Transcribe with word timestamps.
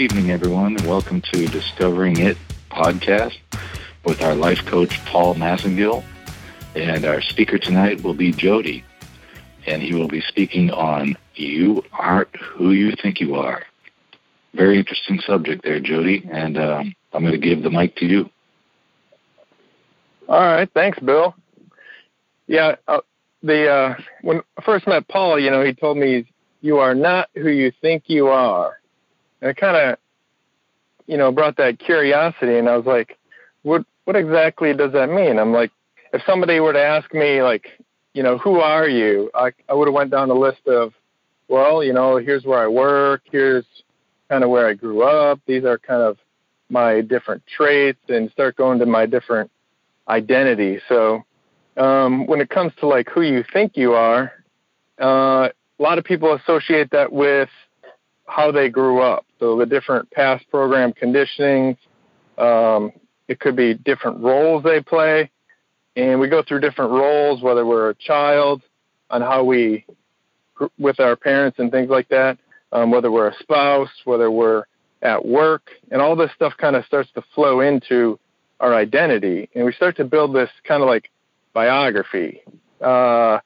evening, 0.00 0.30
everyone, 0.30 0.74
welcome 0.86 1.20
to 1.20 1.46
Discovering 1.48 2.18
It 2.20 2.38
podcast 2.70 3.36
with 4.02 4.22
our 4.22 4.34
life 4.34 4.64
coach, 4.64 4.98
Paul 5.04 5.34
Massengill. 5.34 6.02
And 6.74 7.04
our 7.04 7.20
speaker 7.20 7.58
tonight 7.58 8.02
will 8.02 8.14
be 8.14 8.32
Jody, 8.32 8.82
and 9.66 9.82
he 9.82 9.92
will 9.92 10.08
be 10.08 10.22
speaking 10.22 10.70
on 10.70 11.18
You 11.34 11.84
Aren't 11.92 12.34
Who 12.34 12.70
You 12.70 12.94
Think 13.02 13.20
You 13.20 13.34
Are. 13.34 13.62
Very 14.54 14.78
interesting 14.78 15.20
subject 15.20 15.64
there, 15.64 15.80
Jody, 15.80 16.26
and 16.32 16.56
um, 16.56 16.94
I'm 17.12 17.20
going 17.20 17.38
to 17.38 17.46
give 17.46 17.62
the 17.62 17.70
mic 17.70 17.96
to 17.96 18.06
you. 18.06 18.30
All 20.30 20.40
right, 20.40 20.70
thanks, 20.72 20.98
Bill. 21.00 21.34
Yeah, 22.46 22.76
uh, 22.88 23.00
the 23.42 23.68
uh, 23.68 23.94
when 24.22 24.40
I 24.56 24.62
first 24.62 24.86
met 24.86 25.08
Paul, 25.08 25.38
you 25.38 25.50
know, 25.50 25.62
he 25.62 25.74
told 25.74 25.98
me 25.98 26.24
you 26.62 26.78
are 26.78 26.94
not 26.94 27.28
who 27.34 27.50
you 27.50 27.70
think 27.82 28.04
you 28.06 28.28
are. 28.28 28.79
And 29.40 29.50
it 29.50 29.56
kind 29.56 29.76
of, 29.76 29.98
you 31.06 31.16
know, 31.16 31.32
brought 31.32 31.56
that 31.56 31.78
curiosity, 31.78 32.58
and 32.58 32.68
I 32.68 32.76
was 32.76 32.86
like, 32.86 33.18
what 33.62 33.84
what 34.04 34.16
exactly 34.16 34.74
does 34.74 34.92
that 34.92 35.08
mean? 35.08 35.38
I'm 35.38 35.52
like, 35.52 35.70
if 36.12 36.22
somebody 36.26 36.60
were 36.60 36.72
to 36.72 36.82
ask 36.82 37.12
me, 37.14 37.42
like, 37.42 37.66
you 38.14 38.22
know, 38.22 38.38
who 38.38 38.60
are 38.60 38.88
you? 38.88 39.30
I 39.34 39.52
I 39.68 39.74
would 39.74 39.88
have 39.88 39.94
went 39.94 40.10
down 40.10 40.30
a 40.30 40.34
list 40.34 40.66
of, 40.66 40.92
well, 41.48 41.82
you 41.82 41.92
know, 41.92 42.16
here's 42.16 42.44
where 42.44 42.62
I 42.62 42.68
work, 42.68 43.22
here's 43.30 43.64
kind 44.28 44.44
of 44.44 44.50
where 44.50 44.68
I 44.68 44.74
grew 44.74 45.02
up, 45.02 45.40
these 45.46 45.64
are 45.64 45.78
kind 45.78 46.02
of 46.02 46.16
my 46.68 47.00
different 47.00 47.42
traits, 47.46 48.00
and 48.08 48.30
start 48.30 48.56
going 48.56 48.78
to 48.78 48.86
my 48.86 49.06
different 49.06 49.50
identity. 50.08 50.80
So 50.88 51.24
um, 51.76 52.26
when 52.26 52.40
it 52.40 52.48
comes 52.50 52.72
to 52.80 52.86
like 52.86 53.08
who 53.08 53.22
you 53.22 53.44
think 53.52 53.76
you 53.76 53.94
are, 53.94 54.32
uh, 55.00 55.48
a 55.78 55.82
lot 55.82 55.98
of 55.98 56.04
people 56.04 56.34
associate 56.34 56.90
that 56.90 57.12
with 57.12 57.48
how 58.30 58.52
they 58.52 58.68
grew 58.68 59.00
up. 59.00 59.26
So 59.38 59.58
the 59.58 59.66
different 59.66 60.10
past 60.10 60.48
program 60.50 60.92
conditioning, 60.92 61.76
um, 62.38 62.92
it 63.28 63.40
could 63.40 63.56
be 63.56 63.74
different 63.74 64.20
roles 64.20 64.62
they 64.62 64.80
play, 64.80 65.30
and 65.96 66.20
we 66.20 66.28
go 66.28 66.42
through 66.42 66.60
different 66.60 66.92
roles, 66.92 67.42
whether 67.42 67.66
we're 67.66 67.90
a 67.90 67.94
child, 67.94 68.62
on 69.10 69.20
how 69.20 69.42
we 69.44 69.84
with 70.78 71.00
our 71.00 71.16
parents 71.16 71.58
and 71.58 71.70
things 71.72 71.88
like 71.88 72.08
that, 72.10 72.38
um, 72.72 72.90
whether 72.90 73.10
we're 73.10 73.28
a 73.28 73.38
spouse, 73.40 73.90
whether 74.04 74.30
we're 74.30 74.64
at 75.02 75.24
work, 75.24 75.70
and 75.90 76.00
all 76.00 76.14
this 76.14 76.30
stuff 76.34 76.52
kind 76.58 76.76
of 76.76 76.84
starts 76.84 77.10
to 77.14 77.22
flow 77.34 77.60
into 77.60 78.18
our 78.60 78.74
identity, 78.74 79.48
and 79.54 79.64
we 79.64 79.72
start 79.72 79.96
to 79.96 80.04
build 80.04 80.34
this 80.34 80.50
kind 80.64 80.82
of 80.82 80.88
like 80.88 81.10
biography. 81.54 82.42
Uh, 82.80 83.40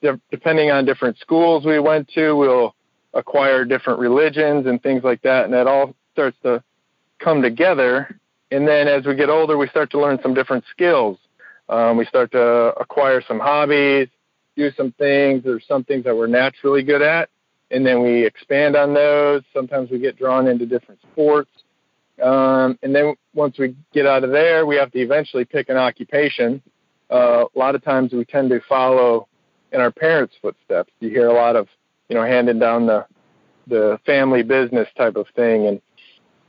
de- 0.00 0.20
depending 0.30 0.70
on 0.70 0.84
different 0.84 1.18
schools 1.18 1.64
we 1.66 1.78
went 1.80 2.08
to, 2.08 2.34
we'll 2.34 2.74
acquire 3.14 3.64
different 3.64 3.98
religions 3.98 4.66
and 4.66 4.82
things 4.82 5.02
like 5.04 5.22
that, 5.22 5.44
and 5.44 5.54
that 5.54 5.66
all 5.66 5.94
starts 6.12 6.36
to 6.42 6.62
come 7.18 7.42
together. 7.42 8.18
And 8.50 8.66
then 8.66 8.88
as 8.88 9.04
we 9.06 9.14
get 9.14 9.28
older, 9.28 9.56
we 9.56 9.68
start 9.68 9.90
to 9.90 10.00
learn 10.00 10.18
some 10.22 10.34
different 10.34 10.64
skills. 10.70 11.18
Um, 11.68 11.96
we 11.96 12.04
start 12.04 12.32
to 12.32 12.72
acquire 12.80 13.22
some 13.26 13.38
hobbies, 13.38 14.08
do 14.56 14.70
some 14.76 14.92
things. 14.92 15.44
There's 15.44 15.64
some 15.68 15.84
things 15.84 16.04
that 16.04 16.16
we're 16.16 16.26
naturally 16.26 16.82
good 16.82 17.02
at, 17.02 17.30
and 17.70 17.86
then 17.86 18.02
we 18.02 18.26
expand 18.26 18.76
on 18.76 18.92
those. 18.92 19.42
Sometimes 19.54 19.90
we 19.90 19.98
get 19.98 20.16
drawn 20.16 20.48
into 20.48 20.66
different 20.66 21.00
sports. 21.12 21.50
Um, 22.20 22.78
and 22.82 22.94
then 22.94 23.14
once 23.34 23.58
we 23.58 23.76
get 23.92 24.06
out 24.06 24.24
of 24.24 24.30
there, 24.30 24.66
we 24.66 24.76
have 24.76 24.90
to 24.92 24.98
eventually 24.98 25.44
pick 25.44 25.68
an 25.68 25.76
occupation. 25.76 26.60
Uh, 27.10 27.44
a 27.54 27.58
lot 27.58 27.74
of 27.74 27.82
times 27.82 28.12
we 28.12 28.24
tend 28.24 28.50
to 28.50 28.60
follow 28.68 29.26
in 29.72 29.80
our 29.80 29.90
parents' 29.90 30.34
footsteps. 30.42 30.92
You 31.00 31.08
hear 31.08 31.28
a 31.28 31.32
lot 31.32 31.56
of, 31.56 31.68
you 32.10 32.16
know, 32.16 32.24
handing 32.24 32.58
down 32.58 32.86
the 32.86 33.06
the 33.66 33.98
family 34.04 34.42
business 34.42 34.88
type 34.98 35.16
of 35.16 35.26
thing, 35.34 35.66
and 35.66 35.80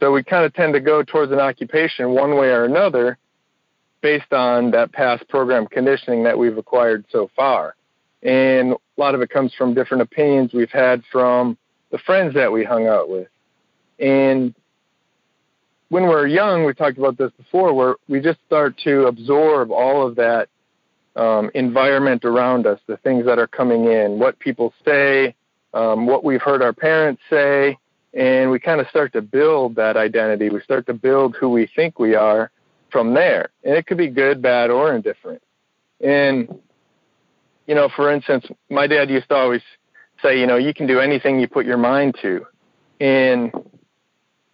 so 0.02 0.12
we 0.12 0.24
kind 0.24 0.44
of 0.44 0.54
tend 0.56 0.74
to 0.74 0.80
go 0.80 1.04
towards 1.04 1.32
an 1.32 1.40
occupation 1.40 2.10
one 2.10 2.36
way 2.36 2.48
or 2.48 2.66
another, 2.66 3.18
based 4.02 4.34
on 4.34 4.72
that 4.72 4.92
past 4.92 5.28
program 5.30 5.68
conditioning 5.68 6.24
that 6.24 6.38
we've 6.38 6.58
acquired 6.58 7.06
so 7.12 7.30
far. 7.36 7.76
And 8.24 8.74
a 8.74 8.78
lot 8.98 9.16
of 9.16 9.22
it 9.22 9.30
comes 9.30 9.54
from 9.54 9.74
different 9.74 10.02
opinions 10.02 10.54
we've 10.54 10.72
had 10.72 11.04
from 11.12 11.58
the 11.92 12.00
friends 12.00 12.34
that 12.34 12.52
we 12.52 12.64
hung 12.64 12.88
out 12.88 13.10
with. 13.10 13.28
And 14.00 14.56
when 15.90 16.04
we're 16.04 16.28
young, 16.28 16.66
we 16.66 16.74
talked 16.74 16.98
about 16.98 17.18
this 17.18 17.32
before, 17.38 17.74
where 17.74 17.96
we 18.08 18.22
just 18.22 18.40
start 18.48 18.78
to 18.86 19.06
absorb 19.06 19.72
all 19.72 20.08
of 20.08 20.16
that 20.16 20.50
um, 21.16 21.52
environment 21.54 22.26
around 22.26 22.66
us, 22.66 22.80
the 22.88 22.98
things 22.98 23.26
that 23.26 23.38
are 23.38 23.48
coming 23.48 23.86
in, 23.86 24.18
what 24.18 24.40
people 24.40 24.74
say, 24.86 25.36
um, 25.74 26.06
what 26.06 26.24
we've 26.24 26.42
heard 26.42 26.62
our 26.62 26.74
parents 26.74 27.22
say, 27.30 27.78
and 28.14 28.52
we 28.52 28.60
kind 28.60 28.82
of 28.82 28.88
start 28.90 29.14
to 29.14 29.22
build 29.22 29.76
that 29.76 29.96
identity. 29.96 30.50
We 30.50 30.62
start 30.62 30.86
to 30.88 30.94
build 30.94 31.36
who 31.36 31.50
we 31.50 31.70
think 31.76 31.98
we 31.98 32.16
are 32.16 32.52
from 32.92 33.14
there. 33.14 33.50
And 33.64 33.76
it 33.76 33.88
could 33.88 33.98
be 33.98 34.10
good, 34.10 34.42
bad, 34.42 34.70
or 34.70 34.94
indifferent. 34.94 35.42
And, 36.02 36.60
you 37.68 37.76
know, 37.76 37.90
for 37.96 38.12
instance, 38.12 38.46
my 38.70 38.88
dad 38.88 39.10
used 39.10 39.30
to 39.30 39.36
always 39.36 39.62
say, 40.22 40.40
you 40.40 40.46
know, 40.46 40.58
you 40.58 40.74
can 40.74 40.88
do 40.88 41.00
anything 41.00 41.40
you 41.40 41.48
put 41.48 41.66
your 41.66 41.78
mind 41.78 42.16
to. 42.22 42.46
And 43.00 43.52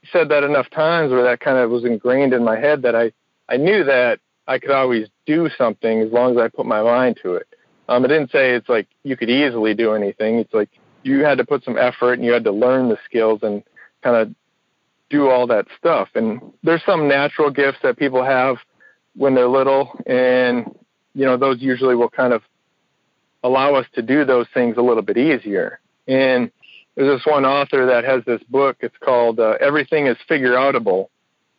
he 0.02 0.08
said 0.12 0.30
that 0.30 0.44
enough 0.44 0.70
times 0.70 1.12
where 1.12 1.24
that 1.24 1.40
kind 1.40 1.58
of 1.58 1.72
was 1.72 1.84
ingrained 1.84 2.34
in 2.34 2.44
my 2.44 2.60
head 2.60 2.84
that 2.84 2.96
I, 2.96 3.12
I 3.50 3.58
knew 3.58 3.84
that 3.84 4.20
I 4.48 4.60
could 4.60 4.72
always 4.72 5.08
do 5.26 5.50
something 5.58 6.02
as 6.02 6.12
long 6.12 6.32
as 6.32 6.38
I 6.38 6.48
put 6.48 6.66
my 6.66 6.82
mind 6.82 7.20
to 7.24 7.34
it. 7.34 7.48
Um, 7.90 8.06
it 8.06 8.10
didn't 8.10 8.32
say 8.32 8.56
it's 8.56 8.70
like 8.70 8.88
you 9.04 9.18
could 9.18 9.30
easily 9.30 9.74
do 9.74 9.94
anything. 9.94 10.36
It's 10.36 10.54
like 10.54 10.70
you 11.04 11.24
had 11.24 11.38
to 11.38 11.46
put 11.46 11.64
some 11.64 11.78
effort 11.78 12.14
and 12.14 12.26
you 12.26 12.32
had 12.32 12.44
to 12.44 12.52
learn 12.52 12.90
the 12.90 12.98
skills 13.06 13.40
and 13.44 13.64
kind 14.04 14.16
of 14.16 14.36
do 15.10 15.30
all 15.30 15.48
that 15.48 15.66
stuff. 15.78 16.10
And 16.16 16.42
there's 16.64 16.84
some 16.86 17.08
natural 17.08 17.50
gifts 17.50 17.80
that 17.84 17.98
people 17.98 18.24
have 18.24 18.58
when 19.16 19.36
they're 19.36 19.48
little, 19.48 20.00
and 20.06 20.76
you 21.14 21.26
know 21.26 21.38
those 21.38 21.62
usually 21.62 21.96
will 21.96 22.10
kind 22.10 22.34
of 22.34 22.44
allow 23.44 23.76
us 23.76 23.86
to 23.94 24.02
do 24.02 24.26
those 24.26 24.46
things 24.54 24.78
a 24.78 24.82
little 24.82 25.02
bit 25.02 25.18
easier. 25.18 25.80
And 26.08 26.52
there's 26.96 27.20
this 27.20 27.26
one 27.26 27.46
author 27.46 27.86
that 27.88 28.04
has 28.04 28.24
this 28.26 28.42
book. 28.44 28.78
It's 28.82 28.98
called 29.00 29.40
uh, 29.40 29.56
Everything 29.60 30.08
is 30.08 30.18
Figure 30.28 30.54
Outable, 30.54 31.08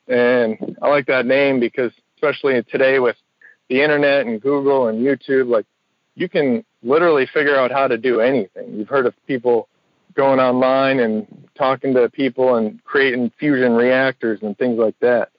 and 0.07 0.77
I 0.81 0.89
like 0.89 1.07
that 1.07 1.27
name 1.27 1.59
because 1.59 1.93
especially 2.15 2.63
today 2.65 2.99
with 2.99 3.17
the 3.69 3.83
internet 3.83 4.27
and 4.27 4.41
Google 4.41 4.89
and 4.89 5.05
YouTube, 5.05 5.49
like 5.49 5.67
you 6.15 6.29
can 6.29 6.65
literally 6.83 7.27
figure 7.27 7.57
out 7.57 7.71
how 7.71 7.89
to 7.89 7.99
do 7.99 8.21
anything. 8.21 8.75
You've 8.75 8.89
heard 8.89 9.07
of 9.07 9.15
people 9.27 9.69
going 10.15 10.41
online 10.41 11.01
and 11.01 11.49
talking 11.57 11.95
to 11.95 12.09
people 12.09 12.57
and 12.57 12.83
creating 12.85 13.31
fusion 13.39 13.73
reactors 13.73 14.41
and 14.43 14.57
things 14.59 14.79
like 14.79 14.99
that. 15.01 15.31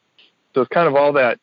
So 0.54 0.62
it's 0.62 0.70
kind 0.70 0.88
of 0.88 0.96
all 0.96 1.14
that 1.14 1.40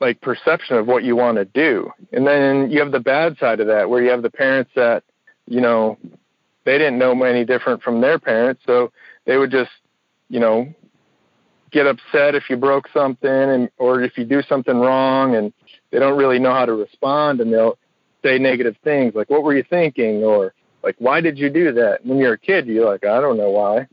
like 0.00 0.20
perception 0.20 0.76
of 0.76 0.86
what 0.86 1.04
you 1.04 1.14
want 1.14 1.36
to 1.36 1.44
do. 1.44 1.90
And 2.12 2.26
then 2.26 2.70
you 2.70 2.80
have 2.80 2.92
the 2.92 3.00
bad 3.00 3.36
side 3.38 3.60
of 3.60 3.66
that 3.66 3.88
where 3.88 4.02
you 4.02 4.10
have 4.10 4.22
the 4.22 4.30
parents 4.30 4.70
that, 4.74 5.04
you 5.46 5.60
know, 5.60 5.98
they 6.64 6.78
didn't 6.78 6.98
know 6.98 7.22
any 7.22 7.44
different 7.44 7.82
from 7.82 8.00
their 8.00 8.18
parents, 8.18 8.62
so 8.66 8.92
they 9.26 9.36
would 9.36 9.50
just, 9.50 9.70
you 10.28 10.40
know, 10.40 10.72
get 11.70 11.86
upset 11.86 12.34
if 12.34 12.50
you 12.50 12.56
broke 12.56 12.88
something 12.92 13.30
and 13.30 13.70
or 13.78 14.02
if 14.02 14.18
you 14.18 14.24
do 14.24 14.42
something 14.42 14.76
wrong 14.76 15.36
and 15.36 15.52
they 15.90 15.98
don't 15.98 16.18
really 16.18 16.38
know 16.38 16.52
how 16.52 16.66
to 16.66 16.72
respond 16.72 17.40
and 17.40 17.52
they'll 17.52 17.78
say 18.22 18.38
negative 18.38 18.76
things 18.84 19.14
like 19.14 19.30
what 19.30 19.42
were 19.42 19.54
you 19.54 19.64
thinking? 19.68 20.22
Or 20.24 20.54
like 20.82 20.96
why 20.98 21.20
did 21.20 21.38
you 21.38 21.50
do 21.50 21.72
that? 21.72 22.04
When 22.04 22.18
you're 22.18 22.34
a 22.34 22.38
kid 22.38 22.66
you're 22.66 22.90
like 22.90 23.04
i 23.04 23.20
don't 23.20 23.36
know 23.36 23.50
why. 23.50 23.86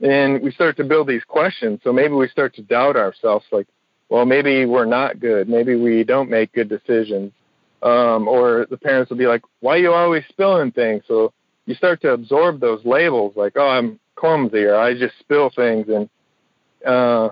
And 0.00 0.42
we 0.42 0.50
start 0.50 0.76
to 0.78 0.84
build 0.84 1.06
these 1.06 1.24
questions. 1.24 1.80
So 1.84 1.92
maybe 1.92 2.14
we 2.14 2.28
start 2.28 2.54
to 2.56 2.62
doubt 2.62 2.96
ourselves 2.96 3.44
like 3.52 3.66
well 4.08 4.24
maybe 4.24 4.66
we're 4.66 4.84
not 4.84 5.20
good. 5.20 5.48
Maybe 5.48 5.76
we 5.76 6.04
don't 6.04 6.30
make 6.30 6.52
good 6.52 6.68
decisions. 6.68 7.32
Um, 7.82 8.28
or 8.28 8.66
the 8.70 8.76
parents 8.76 9.10
will 9.10 9.18
be 9.18 9.26
like 9.26 9.42
why 9.60 9.76
are 9.76 9.78
you 9.78 9.92
always 9.92 10.24
spilling 10.28 10.72
things? 10.72 11.02
So 11.08 11.32
you 11.66 11.74
start 11.74 12.00
to 12.02 12.12
absorb 12.12 12.60
those 12.60 12.84
labels 12.84 13.34
like 13.36 13.52
oh 13.56 13.68
i'm 13.68 14.00
clumsy 14.16 14.64
or 14.64 14.76
i 14.76 14.94
just 14.94 15.18
spill 15.20 15.50
things. 15.54 15.86
And 15.88 16.08
uh, 16.86 17.30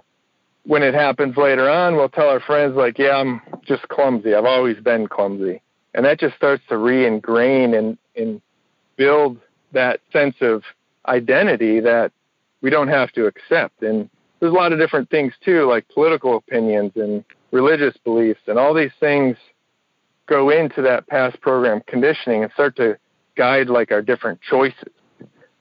when 0.64 0.82
it 0.82 0.94
happens 0.94 1.37
later 1.37 1.70
on, 1.70 1.96
we'll 1.96 2.08
tell 2.08 2.29
our 2.29 2.41
friends 2.41 2.76
like, 2.76 2.99
"Yeah, 2.99 3.17
I'm 3.17 3.41
just 3.67 3.87
clumsy. 3.88 4.35
I've 4.35 4.44
always 4.44 4.76
been 4.79 5.06
clumsy," 5.06 5.62
and 5.94 6.04
that 6.04 6.20
just 6.20 6.37
starts 6.37 6.62
to 6.69 6.76
re-ingrain 6.76 7.75
and 7.75 7.98
and 8.16 8.40
build 8.96 9.38
that 9.72 10.00
sense 10.12 10.37
of 10.40 10.62
identity 11.06 11.81
that 11.81 12.12
we 12.60 12.70
don't 12.70 12.88
have 12.88 13.10
to 13.12 13.26
accept. 13.26 13.82
And 13.82 14.10
there's 14.38 14.52
a 14.52 14.56
lot 14.56 14.72
of 14.72 14.78
different 14.78 15.10
things 15.10 15.32
too, 15.44 15.66
like 15.69 15.88
political 15.88 16.37
opinions 16.37 16.92
and 16.96 17.25
religious 17.52 17.96
beliefs, 18.04 18.40
and 18.46 18.58
all 18.58 18.75
these 18.75 18.92
things 19.00 19.37
go 20.26 20.50
into 20.50 20.82
that 20.82 21.06
past 21.08 21.40
program 21.40 21.82
conditioning 21.87 22.44
and 22.44 22.52
start 22.52 22.76
to 22.76 22.96
guide 23.36 23.69
like 23.69 23.90
our 23.90 24.02
different 24.02 24.40
choices. 24.43 24.93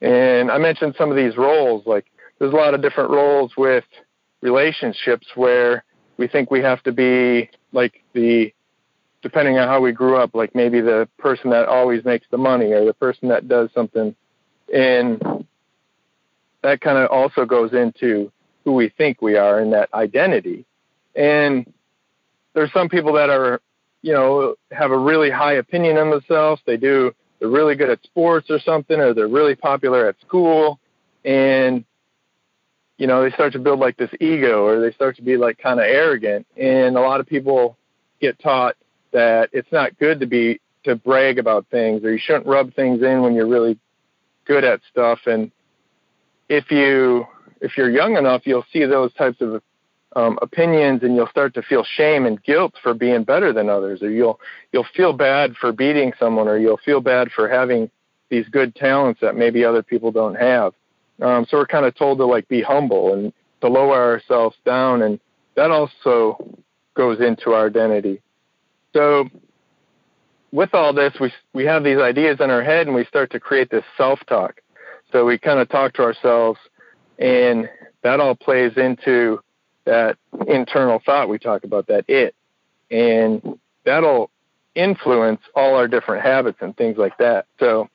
And 0.02 0.52
I 0.52 0.58
mentioned 0.58 0.96
some 0.98 1.10
of 1.10 1.18
these 1.18 1.36
roles, 1.38 1.86
like 1.86 2.06
there's 2.38 2.54
a 2.54 2.56
lot 2.56 2.74
of 2.74 2.82
different 2.82 3.10
roles 3.10 3.54
with 3.58 3.84
relationships 4.42 5.28
where 5.36 5.84
we 6.18 6.28
think 6.28 6.52
we 6.52 6.62
have 6.62 6.84
to 6.84 6.92
be 6.92 7.50
like 7.72 8.04
the 8.14 8.54
depending 9.22 9.58
on 9.58 9.68
how 9.68 9.82
we 9.82 9.92
grew 9.92 10.16
up 10.16 10.34
like 10.34 10.56
maybe 10.56 10.82
the 10.82 11.08
person 11.18 11.50
that 11.50 11.68
always 11.68 12.04
makes 12.06 12.26
the 12.32 12.38
money 12.38 12.72
or 12.72 12.86
the 12.86 12.94
person 12.94 13.30
that 13.30 13.48
does 13.48 13.70
something 13.74 14.16
and 14.74 15.46
that 16.62 16.82
kind 16.82 16.98
of 16.98 17.10
also 17.10 17.46
goes 17.46 17.74
into 17.74 18.32
who 18.64 18.74
we 18.74 18.90
think 18.90 19.22
we 19.22 19.36
are 19.36 19.60
and 19.60 19.74
that 19.74 19.90
identity. 19.94 20.66
And 21.16 21.72
there's 22.54 22.72
some 22.74 22.90
people 22.90 23.14
that 23.14 23.30
are, 23.30 23.62
you 24.02 24.14
know, 24.14 24.56
have 24.72 24.92
a 24.92 24.98
really 24.98 25.30
high 25.30 25.54
opinion 25.54 25.98
of 25.98 26.10
themselves. 26.10 26.62
They 26.66 26.78
do, 26.78 27.14
they're 27.40 27.50
really 27.50 27.76
good 27.76 27.90
at 27.90 28.04
sports 28.04 28.50
or 28.50 28.60
something, 28.60 29.00
or 29.00 29.14
they're 29.14 29.28
really 29.28 29.56
popular 29.56 30.08
at 30.08 30.20
school. 30.22 30.80
And, 31.24 31.86
you 32.98 33.08
know, 33.08 33.24
they 33.24 33.32
start 33.32 33.54
to 33.54 33.60
build 33.60 33.80
like 33.80 33.98
this 33.98 34.12
ego 34.20 34.66
or 34.66 34.82
they 34.82 34.92
start 34.92 35.16
to 35.18 35.22
be 35.22 35.38
like 35.38 35.58
kind 35.58 35.80
of 35.80 35.86
arrogant. 35.86 36.46
And 36.58 36.98
a 36.98 37.02
lot 37.02 37.20
of 37.20 37.28
people 37.28 37.78
get 38.20 38.40
taught 38.40 38.76
that 39.12 39.50
it's 39.54 39.72
not 39.72 39.98
good 40.00 40.20
to 40.20 40.26
be, 40.26 40.60
to 40.84 40.96
brag 40.96 41.40
about 41.40 41.66
things 41.72 42.04
or 42.04 42.12
you 42.12 42.20
shouldn't 42.20 42.48
rub 42.48 42.74
things 42.74 43.02
in 43.02 43.22
when 43.22 43.34
you're 43.34 43.48
really 43.48 43.78
good 44.46 44.64
at 44.64 44.82
stuff. 44.90 45.20
And 45.26 45.52
if 46.48 46.72
you, 46.72 47.26
if 47.62 47.78
you're 47.78 47.90
young 47.90 48.18
enough, 48.18 48.44
you'll 48.46 48.66
see 48.72 48.86
those 48.86 49.14
types 49.14 49.42
of 49.42 49.62
um, 50.16 50.40
opinions, 50.42 51.04
and 51.04 51.16
you'll 51.16 51.28
start 51.28 51.54
to 51.54 51.62
feel 51.62 51.84
shame 51.84 52.26
and 52.26 52.42
guilt 52.44 52.74
for 52.82 52.94
being 52.94 53.24
better 53.24 53.54
than 53.54 53.70
others, 53.70 54.02
or 54.02 54.10
you'll 54.10 54.40
you'll 54.72 54.88
feel 54.96 55.14
bad 55.14 55.56
for 55.56 55.72
beating 55.72 56.14
someone, 56.20 56.48
or 56.48 56.58
you'll 56.58 56.80
feel 56.84 57.02
bad 57.02 57.32
for 57.32 57.48
having 57.48 57.90
these 58.30 58.48
good 58.50 58.76
talents 58.76 59.22
that 59.22 59.36
maybe 59.36 59.64
other 59.64 59.84
people 59.84 60.12
don't 60.12 60.36
have. 60.36 60.74
Um, 61.22 61.46
so 61.50 61.58
we're 61.58 61.68
kind 61.68 61.86
of 61.86 61.96
told 61.96 62.18
to 62.20 62.26
like 62.26 62.48
be 62.48 62.62
humble 62.62 63.14
and 63.14 63.34
to 63.62 63.68
lower 63.68 64.14
ourselves 64.14 64.56
down, 64.66 65.04
and 65.04 65.20
that 65.56 65.70
also 65.70 66.38
goes 66.96 67.20
into 67.20 67.52
our 67.52 67.68
identity. 67.68 68.22
So 68.94 69.30
with 70.52 70.74
all 70.74 70.94
this, 70.94 71.14
we 71.20 71.32
we 71.54 71.66
have 71.66 71.84
these 71.84 72.00
ideas 72.00 72.38
in 72.40 72.50
our 72.50 72.64
head, 72.64 72.88
and 72.88 72.96
we 72.96 73.06
start 73.06 73.32
to 73.32 73.40
create 73.40 73.70
this 73.70 73.84
self-talk. 73.98 74.62
So 75.12 75.26
we 75.26 75.38
kind 75.38 75.60
of 75.60 75.70
talk 75.70 75.94
to 75.94 76.04
ourselves 76.04 76.60
and 77.20 77.70
that 78.02 78.20
all 78.20 78.36
plays 78.36 78.72
into 78.78 79.42
that 79.86 80.18
internal 80.48 81.02
thought 81.06 81.30
we 81.30 81.38
talk 81.38 81.64
about, 81.64 81.88
that 81.88 82.06
it. 82.08 82.36
And 82.90 83.60
that'll 83.86 84.32
influence 84.76 85.42
all 85.56 85.76
our 85.76 85.88
different 85.88 86.24
habits 86.24 86.60
and 86.62 86.76
things 86.78 86.98
like 86.98 87.18
that. 87.18 87.46
So 87.60 87.90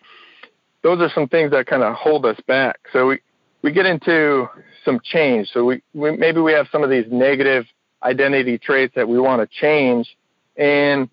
those 0.82 1.00
are 1.00 1.10
some 1.14 1.28
things 1.28 1.52
that 1.52 1.66
kind 1.66 1.82
of 1.82 1.94
hold 1.94 2.26
us 2.26 2.38
back. 2.46 2.78
So 2.92 3.06
we, 3.08 3.20
we 3.62 3.72
get 3.72 3.86
into 3.86 4.46
some 4.84 5.00
change. 5.02 5.48
So 5.52 5.64
we, 5.64 5.82
we 5.94 6.16
maybe 6.16 6.40
we 6.40 6.52
have 6.52 6.66
some 6.70 6.82
of 6.82 6.90
these 6.90 7.06
negative 7.10 7.64
identity 8.02 8.58
traits 8.58 8.94
that 8.96 9.08
we 9.08 9.18
want 9.18 9.40
to 9.40 9.58
change. 9.60 10.14
And 10.56 11.08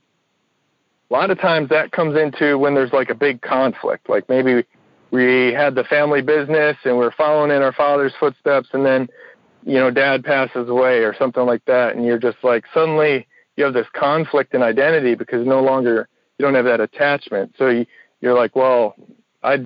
a 1.09 1.13
lot 1.13 1.29
of 1.29 1.39
times 1.39 1.69
that 1.69 1.91
comes 1.91 2.17
into 2.17 2.57
when 2.57 2.73
there's 2.73 2.93
like 2.93 3.09
a 3.09 3.15
big 3.15 3.41
conflict. 3.41 4.07
Like 4.07 4.29
maybe 4.29 4.63
we 5.11 5.51
had 5.53 5.75
the 5.75 5.83
family 5.83 6.21
business 6.21 6.77
and 6.85 6.97
we're 6.97 7.11
following 7.11 7.51
in 7.51 7.61
our 7.61 7.73
father's 7.73 8.13
footsteps 8.19 8.69
and 8.71 8.85
then 8.85 9.09
you 9.63 9.75
know 9.75 9.91
dad 9.91 10.23
passes 10.23 10.69
away 10.69 10.99
or 10.99 11.13
something 11.17 11.45
like 11.45 11.65
that. 11.65 11.95
And 11.95 12.05
you're 12.05 12.19
just 12.19 12.37
like 12.43 12.63
suddenly 12.73 13.27
you 13.57 13.65
have 13.65 13.73
this 13.73 13.87
conflict 13.93 14.53
in 14.53 14.63
identity 14.63 15.15
because 15.15 15.45
no 15.45 15.61
longer 15.61 16.07
you 16.37 16.45
don't 16.45 16.55
have 16.55 16.65
that 16.65 16.79
attachment. 16.79 17.55
So 17.57 17.67
you, 17.67 17.85
you're 18.21 18.35
like 18.35 18.55
well 18.55 18.95
i 19.43 19.57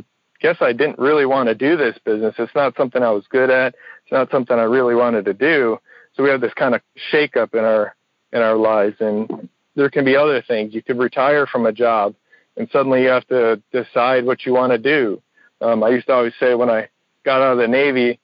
guess 0.42 0.58
i 0.62 0.74
didn't 0.74 1.00
really 1.00 1.26
want 1.26 1.48
to 1.48 1.56
do 1.56 1.78
this 1.78 1.98
business. 2.04 2.36
It's 2.40 2.56
not 2.56 2.76
something 2.76 3.04
i 3.04 3.12
was 3.12 3.26
good 3.30 3.52
at. 3.52 3.76
It's 4.04 4.12
not 4.12 4.32
something 4.32 4.58
i 4.58 4.64
really 4.64 4.96
wanted 4.96 5.26
to 5.26 5.34
do. 5.34 5.78
So 6.16 6.24
we 6.24 6.30
have 6.30 6.42
this 6.42 6.54
kind 6.54 6.74
of 6.74 6.82
shake 7.12 7.38
up 7.38 7.54
in 7.54 7.64
our 7.64 7.96
in 8.34 8.42
our 8.42 8.56
lives. 8.56 8.96
And 9.00 9.50
there 9.76 9.90
can 9.90 10.06
be 10.06 10.16
other 10.16 10.42
things 10.42 10.74
you 10.74 10.82
could 10.82 10.98
retire 10.98 11.46
from 11.46 11.66
a 11.66 11.72
job 11.72 12.16
and 12.58 12.70
suddenly 12.72 13.04
you 13.04 13.10
have 13.10 13.28
to 13.28 13.62
decide 13.72 14.26
what 14.26 14.46
you 14.46 14.54
want 14.54 14.72
to 14.72 14.78
do 14.78 15.22
um, 15.62 15.84
I 15.84 15.90
used 15.90 16.08
to 16.08 16.14
always 16.14 16.34
say 16.40 16.54
when 16.54 16.70
I 16.70 16.90
got 17.24 17.42
out 17.42 17.54
of 17.54 17.58
the 17.58 17.68
Navy, 17.68 18.20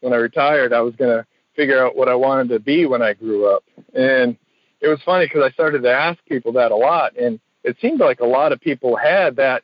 when 0.00 0.12
I 0.12 0.16
retired, 0.16 0.72
I 0.72 0.80
was 0.80 0.94
going 0.96 1.10
to 1.10 1.26
figure 1.54 1.84
out 1.84 1.96
what 1.96 2.08
I 2.08 2.14
wanted 2.14 2.48
to 2.50 2.60
be 2.60 2.86
when 2.86 3.02
I 3.02 3.14
grew 3.14 3.46
up. 3.54 3.64
And 3.94 4.36
it 4.80 4.88
was 4.88 5.00
funny 5.04 5.26
because 5.26 5.42
I 5.42 5.50
started 5.50 5.82
to 5.82 5.92
ask 5.92 6.18
people 6.26 6.52
that 6.52 6.70
a 6.70 6.76
lot, 6.76 7.16
and 7.16 7.40
it 7.64 7.76
seemed 7.80 8.00
like 8.00 8.20
a 8.20 8.26
lot 8.26 8.52
of 8.52 8.60
people 8.60 8.96
had 8.96 9.36
that 9.36 9.62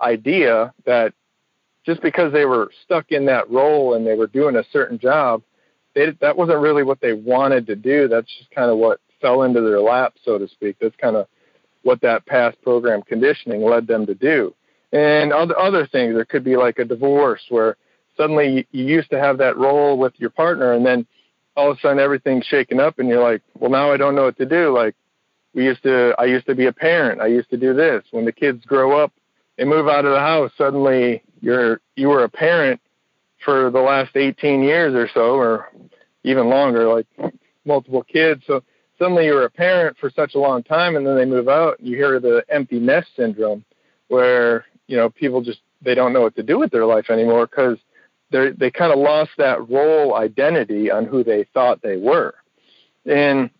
idea 0.00 0.72
that 0.86 1.12
just 1.84 2.00
because 2.00 2.32
they 2.32 2.44
were 2.44 2.70
stuck 2.84 3.10
in 3.10 3.26
that 3.26 3.50
role 3.50 3.94
and 3.94 4.06
they 4.06 4.14
were 4.14 4.28
doing 4.28 4.56
a 4.56 4.64
certain 4.72 4.98
job, 4.98 5.42
they, 5.94 6.10
that 6.20 6.36
wasn't 6.36 6.60
really 6.60 6.84
what 6.84 7.00
they 7.00 7.12
wanted 7.12 7.66
to 7.66 7.76
do. 7.76 8.08
That's 8.08 8.32
just 8.38 8.50
kind 8.52 8.70
of 8.70 8.78
what 8.78 9.00
fell 9.22 9.44
into 9.44 9.62
their 9.62 9.80
lap, 9.80 10.14
so 10.22 10.36
to 10.36 10.46
speak. 10.48 10.76
That's 10.80 10.96
kind 10.96 11.16
of 11.16 11.26
what 11.82 12.02
that 12.02 12.26
past 12.26 12.60
program 12.62 13.02
conditioning 13.02 13.62
led 13.62 13.86
them 13.86 14.04
to 14.06 14.14
do 14.14 14.54
and 14.92 15.32
other 15.32 15.58
other 15.58 15.86
things. 15.86 16.14
There 16.14 16.24
could 16.24 16.44
be 16.44 16.56
like 16.56 16.78
a 16.78 16.84
divorce 16.84 17.42
where 17.48 17.76
suddenly 18.16 18.66
you 18.70 18.84
used 18.84 19.10
to 19.10 19.18
have 19.18 19.38
that 19.38 19.56
role 19.56 19.98
with 19.98 20.12
your 20.18 20.30
partner, 20.30 20.72
and 20.74 20.84
then 20.84 21.06
all 21.56 21.70
of 21.70 21.78
a 21.78 21.80
sudden 21.80 21.98
everything's 21.98 22.46
shaken 22.46 22.78
up, 22.78 22.98
and 22.98 23.08
you're 23.08 23.22
like, 23.22 23.42
well, 23.58 23.70
now 23.70 23.92
I 23.92 23.96
don't 23.96 24.14
know 24.14 24.24
what 24.24 24.36
to 24.38 24.46
do. 24.46 24.74
Like 24.74 24.94
we 25.54 25.64
used 25.64 25.82
to, 25.82 26.14
I 26.18 26.24
used 26.24 26.46
to 26.46 26.54
be 26.54 26.66
a 26.66 26.72
parent. 26.72 27.20
I 27.20 27.26
used 27.26 27.50
to 27.50 27.56
do 27.56 27.74
this. 27.74 28.04
When 28.10 28.24
the 28.24 28.32
kids 28.32 28.64
grow 28.64 29.02
up 29.02 29.12
and 29.58 29.68
move 29.68 29.88
out 29.88 30.04
of 30.04 30.12
the 30.12 30.20
house, 30.20 30.52
suddenly 30.56 31.22
you're 31.40 31.80
you 31.96 32.08
were 32.08 32.24
a 32.24 32.28
parent 32.28 32.80
for 33.44 33.70
the 33.70 33.80
last 33.80 34.14
18 34.14 34.62
years 34.62 34.94
or 34.94 35.08
so, 35.12 35.34
or 35.36 35.70
even 36.22 36.48
longer, 36.48 36.86
like 36.86 37.06
multiple 37.64 38.04
kids. 38.04 38.44
So 38.46 38.62
suddenly 39.02 39.24
you're 39.24 39.44
a 39.44 39.50
parent 39.50 39.96
for 39.98 40.10
such 40.10 40.36
a 40.36 40.38
long 40.38 40.62
time, 40.62 40.94
and 40.94 41.04
then 41.04 41.16
they 41.16 41.24
move 41.24 41.48
out, 41.48 41.78
and 41.80 41.88
you 41.88 41.96
hear 41.96 42.20
the 42.20 42.44
empty 42.48 42.78
nest 42.78 43.08
syndrome, 43.16 43.64
where 44.06 44.64
you 44.86 44.96
know 44.96 45.10
people 45.10 45.42
just 45.42 45.58
they 45.80 45.94
don't 45.94 46.12
know 46.12 46.20
what 46.20 46.36
to 46.36 46.42
do 46.42 46.56
with 46.56 46.70
their 46.70 46.86
life 46.86 47.10
anymore 47.10 47.46
because 47.46 47.78
they 48.30 48.50
they 48.50 48.70
kind 48.70 48.92
of 48.92 49.00
lost 49.00 49.32
that 49.38 49.68
role 49.68 50.14
identity 50.14 50.88
on 50.88 51.04
who 51.04 51.24
they 51.24 51.44
thought 51.52 51.82
they 51.82 51.96
were. 51.96 52.34
And 53.04 53.50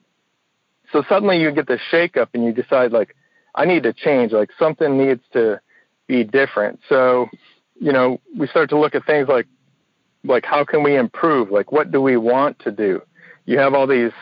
so 0.93 1.03
suddenly 1.09 1.41
you 1.41 1.51
get 1.51 1.67
the 1.67 1.81
shakeup 1.91 2.29
and 2.35 2.45
you 2.45 2.53
decide 2.53 2.93
like 2.93 3.17
i 3.55 3.65
need 3.65 3.83
to 3.83 3.93
change 3.93 4.31
like 4.31 4.51
something 4.59 4.97
needs 4.97 5.23
to 5.33 5.61
be 6.07 6.23
different. 6.23 6.79
So 6.89 7.27
you 7.81 7.93
know 7.93 8.21
we 8.39 8.47
start 8.47 8.71
to 8.71 8.79
look 8.79 8.95
at 8.95 9.05
things 9.07 9.27
like 9.27 9.47
like 10.23 10.45
how 10.45 10.65
can 10.65 10.85
we 10.85 10.97
improve? 10.97 11.51
Like 11.51 11.73
what 11.73 11.91
do 11.91 12.01
we 12.01 12.17
want 12.17 12.61
to 12.61 12.71
do? 12.71 13.03
You 13.45 13.59
have 13.59 13.75
all 13.75 13.89
these 13.89 14.13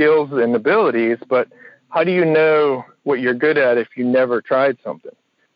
skills 0.00 0.30
and 0.32 0.54
abilities 0.54 1.18
but 1.28 1.48
how 1.88 2.04
do 2.04 2.12
you 2.12 2.24
know 2.24 2.84
what 3.02 3.20
you're 3.20 3.34
good 3.34 3.58
at 3.58 3.78
if 3.78 3.88
you 3.96 4.04
never 4.04 4.40
tried 4.40 4.76
something 4.82 5.12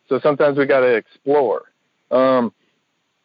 so 0.07 0.19
sometimes 0.19 0.57
we 0.57 0.65
got 0.65 0.81
to 0.81 0.95
explore. 0.95 1.63
Um, 2.11 2.53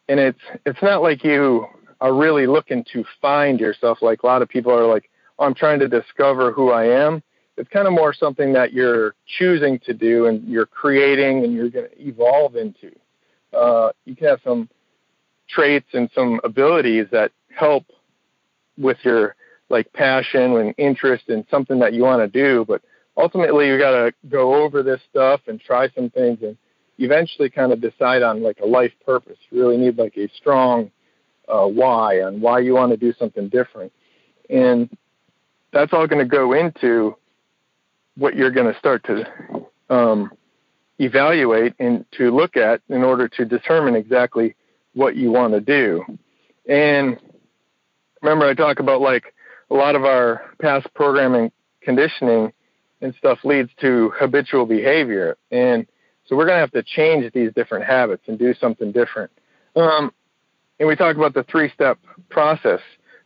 and 0.07 0.19
it's 0.19 0.39
it's 0.65 0.81
not 0.81 1.01
like 1.01 1.23
you 1.23 1.67
are 1.99 2.13
really 2.13 2.47
looking 2.47 2.83
to 2.93 3.05
find 3.21 3.59
yourself. 3.59 4.01
Like 4.01 4.23
a 4.23 4.25
lot 4.25 4.41
of 4.41 4.49
people 4.49 4.71
are 4.71 4.87
like, 4.87 5.09
oh, 5.37 5.45
I'm 5.45 5.53
trying 5.53 5.79
to 5.79 5.87
discover 5.87 6.51
who 6.51 6.71
I 6.71 6.85
am. 6.85 7.21
It's 7.57 7.69
kind 7.69 7.87
of 7.87 7.93
more 7.93 8.13
something 8.13 8.53
that 8.53 8.73
you're 8.73 9.13
choosing 9.37 9.77
to 9.79 9.93
do 9.93 10.25
and 10.25 10.47
you're 10.47 10.65
creating 10.65 11.43
and 11.43 11.53
you're 11.53 11.69
going 11.69 11.89
to 11.89 12.01
evolve 12.01 12.55
into. 12.55 12.91
Uh, 13.53 13.91
you 14.05 14.15
can 14.15 14.27
have 14.27 14.39
some 14.43 14.67
traits 15.47 15.89
and 15.93 16.09
some 16.15 16.39
abilities 16.43 17.05
that 17.11 17.31
help 17.55 17.85
with 18.77 18.97
your 19.03 19.35
like 19.71 19.91
passion 19.93 20.57
and 20.57 20.75
interest 20.77 21.29
in 21.29 21.45
something 21.49 21.79
that 21.79 21.93
you 21.93 22.03
want 22.03 22.21
to 22.21 22.27
do, 22.27 22.65
but 22.67 22.81
ultimately 23.17 23.67
you 23.67 23.77
got 23.77 23.91
to 23.91 24.13
go 24.29 24.55
over 24.55 24.83
this 24.83 25.01
stuff 25.09 25.41
and 25.47 25.59
try 25.59 25.89
some 25.95 26.09
things 26.09 26.39
and 26.41 26.57
eventually 26.97 27.49
kind 27.49 27.71
of 27.71 27.81
decide 27.81 28.21
on 28.21 28.43
like 28.43 28.59
a 28.59 28.65
life 28.65 28.91
purpose. 29.05 29.37
You 29.49 29.61
really 29.61 29.77
need 29.77 29.97
like 29.97 30.17
a 30.17 30.29
strong 30.35 30.91
uh, 31.47 31.65
why 31.65 32.21
on 32.21 32.41
why 32.41 32.59
you 32.59 32.73
want 32.73 32.91
to 32.91 32.97
do 32.97 33.13
something 33.17 33.49
different. 33.49 33.91
And 34.49 34.89
that's 35.73 35.93
all 35.93 36.07
going 36.07 36.23
to 36.23 36.29
go 36.29 36.53
into 36.53 37.15
what 38.17 38.35
you're 38.35 38.51
going 38.51 38.71
to 38.71 38.77
start 38.77 39.03
to 39.05 39.25
um, 39.89 40.31
evaluate 40.99 41.73
and 41.79 42.05
to 42.17 42.35
look 42.35 42.57
at 42.57 42.81
in 42.89 43.03
order 43.03 43.27
to 43.27 43.45
determine 43.45 43.95
exactly 43.95 44.55
what 44.93 45.15
you 45.15 45.31
want 45.31 45.53
to 45.53 45.61
do. 45.61 46.03
And 46.67 47.17
remember, 48.21 48.45
I 48.45 48.53
talk 48.53 48.79
about 48.79 49.01
like 49.01 49.33
a 49.71 49.73
lot 49.73 49.95
of 49.95 50.03
our 50.03 50.53
past 50.61 50.87
programming 50.93 51.51
conditioning 51.81 52.51
and 53.01 53.15
stuff 53.17 53.39
leads 53.43 53.71
to 53.79 54.11
habitual 54.19 54.65
behavior. 54.65 55.37
And 55.49 55.87
so 56.25 56.35
we're 56.35 56.45
going 56.45 56.57
to 56.57 56.59
have 56.59 56.71
to 56.71 56.83
change 56.83 57.31
these 57.33 57.51
different 57.53 57.85
habits 57.85 58.23
and 58.27 58.37
do 58.37 58.53
something 58.53 58.91
different. 58.91 59.31
Um, 59.75 60.13
and 60.79 60.87
we 60.87 60.95
talk 60.95 61.15
about 61.15 61.33
the 61.33 61.43
three 61.43 61.71
step 61.73 61.97
process. 62.29 62.81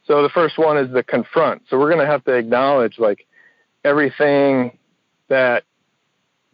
So 0.08 0.22
the 0.22 0.30
first 0.30 0.58
one 0.58 0.78
is 0.78 0.92
the 0.94 1.04
confront. 1.04 1.64
So 1.70 1.80
we're 1.80 1.90
going 1.90 2.06
to 2.06 2.12
have 2.12 2.24
to 2.26 2.34
acknowledge 2.34 3.00
like 3.00 3.26
everything 3.84 4.78
that, 5.30 5.64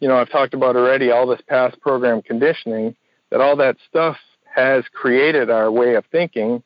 you 0.00 0.08
know, 0.08 0.16
I've 0.16 0.30
talked 0.30 0.54
about 0.54 0.74
already, 0.74 1.10
all 1.10 1.26
this 1.26 1.42
past 1.46 1.80
program 1.80 2.22
conditioning, 2.22 2.96
that 3.30 3.40
all 3.40 3.56
that 3.56 3.76
stuff 3.88 4.16
has 4.54 4.84
created 4.92 5.50
our 5.50 5.70
way 5.70 5.94
of 5.94 6.04
thinking, 6.10 6.62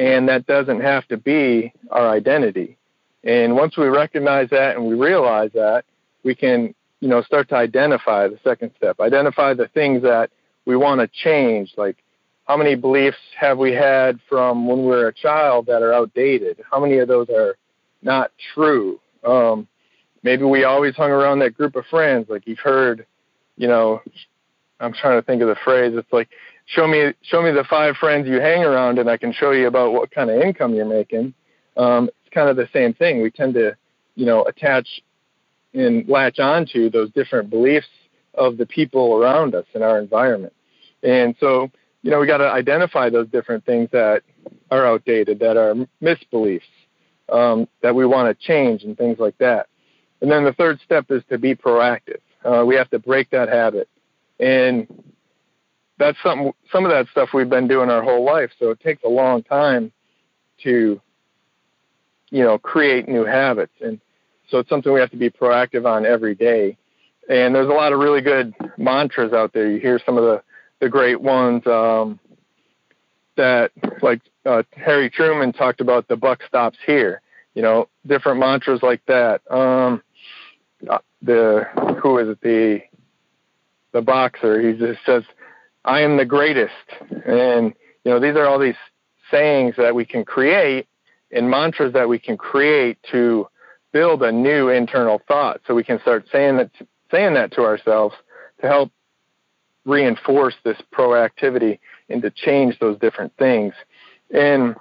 and 0.00 0.28
that 0.28 0.46
doesn't 0.46 0.80
have 0.80 1.06
to 1.08 1.16
be 1.16 1.72
our 1.90 2.08
identity. 2.08 2.76
And 3.22 3.54
once 3.54 3.76
we 3.76 3.86
recognize 3.86 4.48
that 4.50 4.76
and 4.76 4.86
we 4.86 4.94
realize 4.94 5.50
that, 5.54 5.84
we 6.24 6.34
can 6.34 6.74
you 7.00 7.08
know, 7.08 7.22
start 7.22 7.48
to 7.48 7.56
identify 7.56 8.28
the 8.28 8.38
second 8.44 8.72
step, 8.76 9.00
identify 9.00 9.54
the 9.54 9.68
things 9.68 10.02
that 10.02 10.30
we 10.66 10.76
want 10.76 11.00
to 11.00 11.08
change. 11.08 11.72
Like, 11.76 11.96
how 12.46 12.56
many 12.56 12.74
beliefs 12.74 13.16
have 13.38 13.58
we 13.58 13.72
had 13.72 14.20
from 14.28 14.66
when 14.66 14.80
we 14.80 14.86
were 14.86 15.08
a 15.08 15.14
child 15.14 15.66
that 15.66 15.82
are 15.82 15.92
outdated? 15.92 16.62
How 16.70 16.80
many 16.80 16.98
of 16.98 17.08
those 17.08 17.28
are 17.30 17.56
not 18.02 18.32
true? 18.54 19.00
Um, 19.24 19.66
maybe 20.22 20.44
we 20.44 20.64
always 20.64 20.94
hung 20.94 21.10
around 21.10 21.38
that 21.40 21.56
group 21.56 21.76
of 21.76 21.84
friends. 21.86 22.26
Like 22.28 22.46
you've 22.46 22.58
heard, 22.58 23.06
you 23.56 23.68
know, 23.68 24.02
I'm 24.78 24.92
trying 24.92 25.20
to 25.20 25.26
think 25.26 25.42
of 25.42 25.48
the 25.48 25.56
phrase. 25.64 25.92
It's 25.94 26.12
like, 26.12 26.28
show 26.70 26.86
me, 26.86 27.12
show 27.22 27.42
me 27.42 27.50
the 27.50 27.64
five 27.68 27.96
friends 27.96 28.26
you 28.26 28.40
hang 28.40 28.62
around, 28.64 28.98
and 28.98 29.10
I 29.10 29.16
can 29.16 29.32
show 29.32 29.50
you 29.50 29.66
about 29.66 29.92
what 29.92 30.10
kind 30.10 30.30
of 30.30 30.40
income 30.40 30.74
you're 30.74 30.86
making. 30.86 31.34
Um, 31.76 32.08
it's 32.22 32.32
kind 32.32 32.48
of 32.48 32.56
the 32.56 32.68
same 32.72 32.94
thing. 32.94 33.22
We 33.22 33.30
tend 33.30 33.54
to, 33.54 33.76
you 34.14 34.26
know, 34.26 34.44
attach 34.44 34.88
and 35.74 36.08
latch 36.08 36.38
onto 36.38 36.90
those 36.90 37.10
different 37.12 37.50
beliefs 37.50 37.88
of 38.34 38.56
the 38.56 38.66
people 38.66 39.14
around 39.16 39.54
us 39.54 39.66
in 39.74 39.82
our 39.82 39.98
environment. 39.98 40.52
And 41.02 41.34
so, 41.40 41.70
you 42.02 42.10
know, 42.10 42.20
we 42.20 42.26
got 42.26 42.38
to 42.38 42.50
identify 42.50 43.10
those 43.10 43.28
different 43.28 43.64
things 43.64 43.88
that 43.92 44.22
are 44.70 44.86
outdated, 44.86 45.40
that 45.40 45.56
are 45.56 45.74
misbeliefs, 46.02 46.62
um, 47.32 47.68
that 47.82 47.94
we 47.94 48.06
want 48.06 48.28
to 48.28 48.46
change, 48.46 48.84
and 48.84 48.96
things 48.96 49.18
like 49.18 49.36
that. 49.38 49.66
And 50.20 50.30
then 50.30 50.44
the 50.44 50.52
third 50.52 50.80
step 50.84 51.06
is 51.10 51.22
to 51.30 51.38
be 51.38 51.54
proactive. 51.54 52.20
Uh, 52.44 52.64
we 52.64 52.74
have 52.74 52.90
to 52.90 52.98
break 52.98 53.30
that 53.30 53.48
habit, 53.48 53.88
and 54.38 54.86
that's 56.00 56.18
some 56.22 56.50
some 56.72 56.84
of 56.84 56.90
that 56.90 57.06
stuff 57.12 57.28
we've 57.34 57.50
been 57.50 57.68
doing 57.68 57.90
our 57.90 58.02
whole 58.02 58.24
life. 58.24 58.50
So 58.58 58.70
it 58.70 58.80
takes 58.80 59.04
a 59.04 59.08
long 59.08 59.42
time 59.42 59.92
to, 60.64 61.00
you 62.30 62.42
know, 62.42 62.58
create 62.58 63.06
new 63.06 63.24
habits, 63.24 63.74
and 63.80 64.00
so 64.48 64.58
it's 64.58 64.68
something 64.68 64.92
we 64.92 64.98
have 64.98 65.10
to 65.10 65.16
be 65.16 65.30
proactive 65.30 65.84
on 65.86 66.04
every 66.04 66.34
day. 66.34 66.76
And 67.28 67.54
there's 67.54 67.68
a 67.68 67.72
lot 67.72 67.92
of 67.92 68.00
really 68.00 68.22
good 68.22 68.54
mantras 68.78 69.32
out 69.32 69.52
there. 69.52 69.70
You 69.70 69.78
hear 69.78 70.00
some 70.04 70.16
of 70.16 70.24
the 70.24 70.42
the 70.80 70.88
great 70.88 71.20
ones 71.20 71.64
um, 71.66 72.18
that, 73.36 73.70
like 74.00 74.22
uh, 74.46 74.62
Harry 74.72 75.10
Truman 75.10 75.52
talked 75.52 75.82
about, 75.82 76.08
the 76.08 76.16
buck 76.16 76.40
stops 76.48 76.78
here. 76.86 77.20
You 77.54 77.60
know, 77.60 77.88
different 78.06 78.40
mantras 78.40 78.82
like 78.82 79.04
that. 79.06 79.42
Um, 79.50 80.02
uh, 80.88 80.98
the 81.20 81.64
who 82.02 82.18
is 82.18 82.28
it? 82.28 82.40
The 82.40 82.80
the 83.92 84.00
boxer. 84.00 84.60
He 84.60 84.78
just 84.78 85.00
says, 85.04 85.24
"I 85.84 86.00
am 86.00 86.16
the 86.16 86.24
greatest," 86.24 86.72
and 87.26 87.74
you 88.04 88.10
know 88.10 88.20
these 88.20 88.36
are 88.36 88.46
all 88.46 88.58
these 88.58 88.74
sayings 89.30 89.76
that 89.76 89.94
we 89.94 90.04
can 90.04 90.24
create 90.24 90.86
and 91.32 91.48
mantras 91.48 91.92
that 91.92 92.08
we 92.08 92.18
can 92.18 92.36
create 92.36 92.98
to 93.12 93.48
build 93.92 94.22
a 94.22 94.32
new 94.32 94.68
internal 94.68 95.20
thought. 95.28 95.60
So 95.66 95.74
we 95.74 95.84
can 95.84 96.00
start 96.00 96.26
saying 96.32 96.56
that 96.56 96.70
saying 97.10 97.34
that 97.34 97.52
to 97.52 97.62
ourselves 97.62 98.14
to 98.60 98.66
help 98.66 98.92
reinforce 99.84 100.54
this 100.64 100.76
proactivity 100.92 101.78
and 102.08 102.22
to 102.22 102.30
change 102.30 102.78
those 102.78 102.98
different 102.98 103.32
things. 103.38 103.74
And 104.32 104.76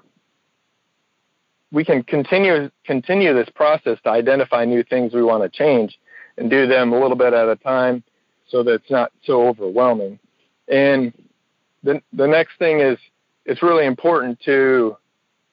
we 1.72 1.86
can 1.86 2.04
continue 2.04 2.70
continue 2.86 3.34
this 3.34 3.50
process 3.56 3.98
to 4.04 4.10
identify 4.10 4.66
new 4.66 4.84
things 4.84 5.14
we 5.14 5.24
want 5.24 5.44
to 5.44 5.50
change 5.50 6.00
and 6.38 6.50
do 6.50 6.68
them 6.68 6.94
a 6.94 7.00
little 7.00 7.18
bit 7.18 7.34
at 7.34 7.48
a 7.48 7.56
time 7.56 8.04
so 8.48 8.64
that 8.64 8.74
it's 8.74 8.92
not 8.92 9.12
so 9.24 9.48
overwhelming. 9.48 10.20
And 10.70 11.14
the 11.84 12.02
the 12.14 12.28
next 12.28 12.58
thing 12.60 12.80
is 12.80 12.98
it's 13.46 13.64
really 13.64 13.86
important 13.86 14.40
to 14.46 14.96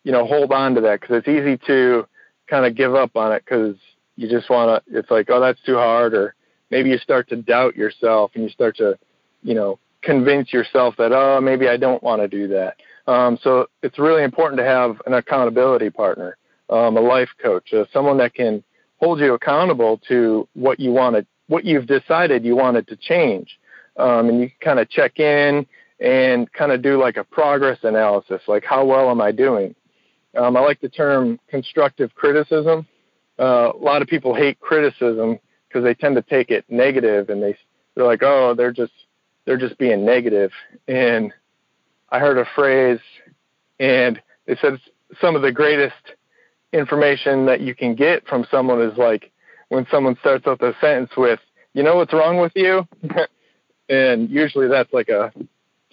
you 0.05 0.13
know 0.13 0.27
hold 0.27 0.53
on 0.53 0.75
to 0.75 0.81
that 0.83 1.01
because 1.01 1.17
it's 1.17 1.29
easy 1.29 1.59
to 1.67 2.07
kind 2.49 2.67
of 2.67 2.77
give 2.77 2.95
up 2.95 3.17
on 3.17 3.33
it 3.33 3.45
because 3.45 3.77
you 4.17 4.29
just 4.29 4.51
want 4.51 4.85
to 4.85 4.99
it's 4.99 5.11
like 5.11 5.29
oh 5.31 5.41
that's 5.41 5.61
too 5.63 5.77
hard 5.77 6.15
or 6.15 6.35
maybe 6.71 6.91
you 6.91 6.99
start 6.99 7.29
to 7.29 7.37
doubt 7.37 7.77
yourself 7.77 8.31
and 8.35 8.45
you 8.45 8.51
start 8.51 8.77
to 8.77 8.99
you 9.43 9.55
know 9.55 9.79
convince 10.03 10.53
yourself 10.53 10.95
that 10.99 11.13
oh 11.13 11.41
maybe 11.41 11.69
I 11.69 11.77
don't 11.77 12.03
want 12.03 12.23
to 12.23 12.29
do 12.29 12.49
that 12.49 12.77
um, 13.07 13.39
so 13.43 13.69
it's 13.83 13.99
really 13.99 14.25
important 14.25 14.59
to 14.59 14.65
have 14.65 15.01
an 15.07 15.15
accountability 15.15 15.91
partner, 15.91 16.37
um, 16.71 16.97
a 16.97 17.01
life 17.01 17.29
coach, 17.41 17.73
uh, 17.73 17.85
someone 17.93 18.19
that 18.19 18.35
can 18.35 18.63
hold 18.99 19.21
you 19.21 19.35
accountable 19.35 20.01
to 20.09 20.49
what 20.55 20.81
you 20.81 20.91
wanted, 20.91 21.27
what 21.47 21.65
you've 21.65 21.87
decided 21.87 22.45
you 22.45 22.57
wanted 22.57 22.89
to 22.89 22.97
change. 22.97 23.59
Um, 23.99 24.29
and 24.29 24.41
you 24.41 24.51
kind 24.61 24.79
of 24.79 24.91
check 24.91 25.19
in 25.19 25.67
and 26.01 26.53
kind 26.53 26.73
of 26.73 26.83
do 26.83 27.01
like 27.01 27.17
a 27.17 27.25
progress 27.25 27.79
analysis, 27.83 28.43
like 28.47 28.65
how 28.65 28.85
well 28.85 29.11
am 29.11 29.21
I 29.21 29.33
doing? 29.33 29.75
Um, 30.37 30.57
I 30.57 30.61
like 30.61 30.81
the 30.81 30.89
term 30.89 31.41
constructive 31.49 32.15
criticism. 32.15 32.87
Uh, 33.39 33.73
a 33.75 33.79
lot 33.79 34.03
of 34.03 34.09
people 34.09 34.35
hate 34.35 34.61
criticism 34.61 35.39
because 35.69 35.83
they 35.83 35.95
tend 35.95 36.17
to 36.17 36.23
take 36.23 36.51
it 36.51 36.65
negative 36.69 37.31
and 37.31 37.43
they 37.43 37.57
they're 37.95 38.05
like, 38.05 38.23
oh, 38.23 38.55
they're 38.55 38.73
just 38.73 38.93
they're 39.47 39.57
just 39.57 39.79
being 39.79 40.05
negative. 40.05 40.51
And 40.87 41.33
I 42.11 42.19
heard 42.19 42.39
a 42.39 42.47
phrase, 42.55 43.01
and 43.81 44.21
they 44.47 44.57
said 44.57 44.79
some 45.21 45.35
of 45.35 45.43
the 45.43 45.53
greatest 45.53 45.95
information 46.73 47.47
that 47.47 47.61
you 47.61 47.75
can 47.75 47.95
get 47.95 48.27
from 48.27 48.47
someone 48.51 48.83
is 48.83 48.97
like 48.99 49.33
when 49.69 49.87
someone 49.91 50.17
starts 50.21 50.47
out 50.47 50.61
the 50.61 50.75
sentence 50.81 51.11
with, 51.17 51.41
"You 51.73 51.83
know 51.83 51.97
what's 51.97 52.13
wrong 52.13 52.39
with 52.39 52.53
you," 52.55 52.87
and 53.89 54.31
usually 54.31 54.69
that's 54.69 54.93
like 54.93 55.09
a 55.09 55.33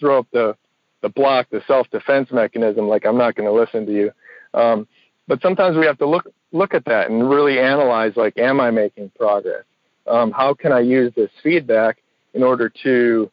throw 0.00 0.18
up 0.20 0.26
the 0.32 0.56
the 1.02 1.08
block, 1.08 1.48
the 1.50 1.62
self 1.66 1.88
defense 1.90 2.30
mechanism. 2.32 2.88
Like 2.88 3.04
I'm 3.06 3.18
not 3.18 3.34
going 3.34 3.46
to 3.46 3.52
listen 3.52 3.86
to 3.86 3.92
you. 3.92 4.10
Um, 4.54 4.86
but 5.26 5.40
sometimes 5.42 5.76
we 5.76 5.86
have 5.86 5.98
to 5.98 6.06
look 6.06 6.26
look 6.52 6.74
at 6.74 6.84
that 6.86 7.10
and 7.10 7.28
really 7.28 7.58
analyze. 7.58 8.12
Like, 8.16 8.38
am 8.38 8.60
I 8.60 8.70
making 8.70 9.10
progress? 9.18 9.64
Um, 10.06 10.32
how 10.32 10.54
can 10.54 10.72
I 10.72 10.80
use 10.80 11.12
this 11.14 11.30
feedback 11.42 11.98
in 12.34 12.42
order 12.42 12.70
to 12.82 13.30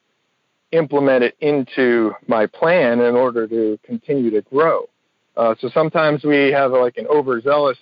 implement 0.71 1.23
it 1.23 1.35
into 1.41 2.13
my 2.27 2.47
plan 2.47 3.01
in 3.01 3.15
order 3.15 3.47
to 3.47 3.77
continue 3.83 4.31
to 4.31 4.41
grow. 4.41 4.87
Uh, 5.35 5.55
so 5.59 5.69
sometimes 5.69 6.23
we 6.23 6.51
have 6.51 6.71
like 6.71 6.97
an 6.97 7.07
overzealous 7.07 7.77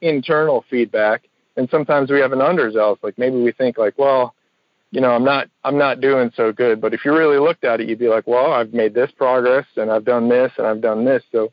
internal 0.00 0.64
feedback, 0.70 1.24
and 1.56 1.68
sometimes 1.70 2.10
we 2.10 2.20
have 2.20 2.32
an 2.32 2.40
underzealous. 2.40 2.98
Like 3.02 3.18
maybe 3.18 3.36
we 3.36 3.52
think 3.52 3.78
like, 3.78 3.94
well, 3.98 4.34
you 4.90 5.00
know, 5.00 5.10
I'm 5.10 5.24
not 5.24 5.48
I'm 5.64 5.78
not 5.78 6.00
doing 6.00 6.30
so 6.34 6.52
good. 6.52 6.80
But 6.80 6.94
if 6.94 7.04
you 7.04 7.12
really 7.12 7.38
looked 7.38 7.64
at 7.64 7.80
it, 7.80 7.88
you'd 7.88 7.98
be 7.98 8.08
like, 8.08 8.26
well, 8.26 8.52
I've 8.52 8.72
made 8.72 8.94
this 8.94 9.10
progress, 9.16 9.66
and 9.76 9.90
I've 9.90 10.04
done 10.04 10.28
this, 10.28 10.52
and 10.56 10.66
I've 10.66 10.80
done 10.80 11.04
this. 11.04 11.22
So 11.30 11.52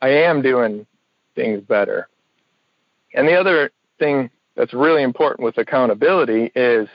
I 0.00 0.08
am 0.08 0.42
doing 0.42 0.86
things 1.34 1.62
better. 1.62 2.08
And 3.14 3.26
the 3.26 3.34
other 3.34 3.70
thing 3.98 4.30
that's 4.56 4.74
really 4.74 5.02
important 5.02 5.44
with 5.44 5.58
accountability 5.58 6.52
is 6.54 6.88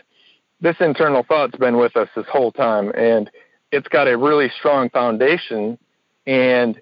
this 0.62 0.76
internal 0.80 1.24
thought's 1.24 1.58
been 1.58 1.78
with 1.78 1.96
us 1.98 2.10
this 2.16 2.26
whole 2.32 2.52
time, 2.52 2.92
and 2.92 3.30
it's 3.72 3.88
got 3.88 4.08
a 4.08 4.18
really 4.18 4.52
strong 4.58 4.90
foundation, 4.90 5.78
and 6.26 6.80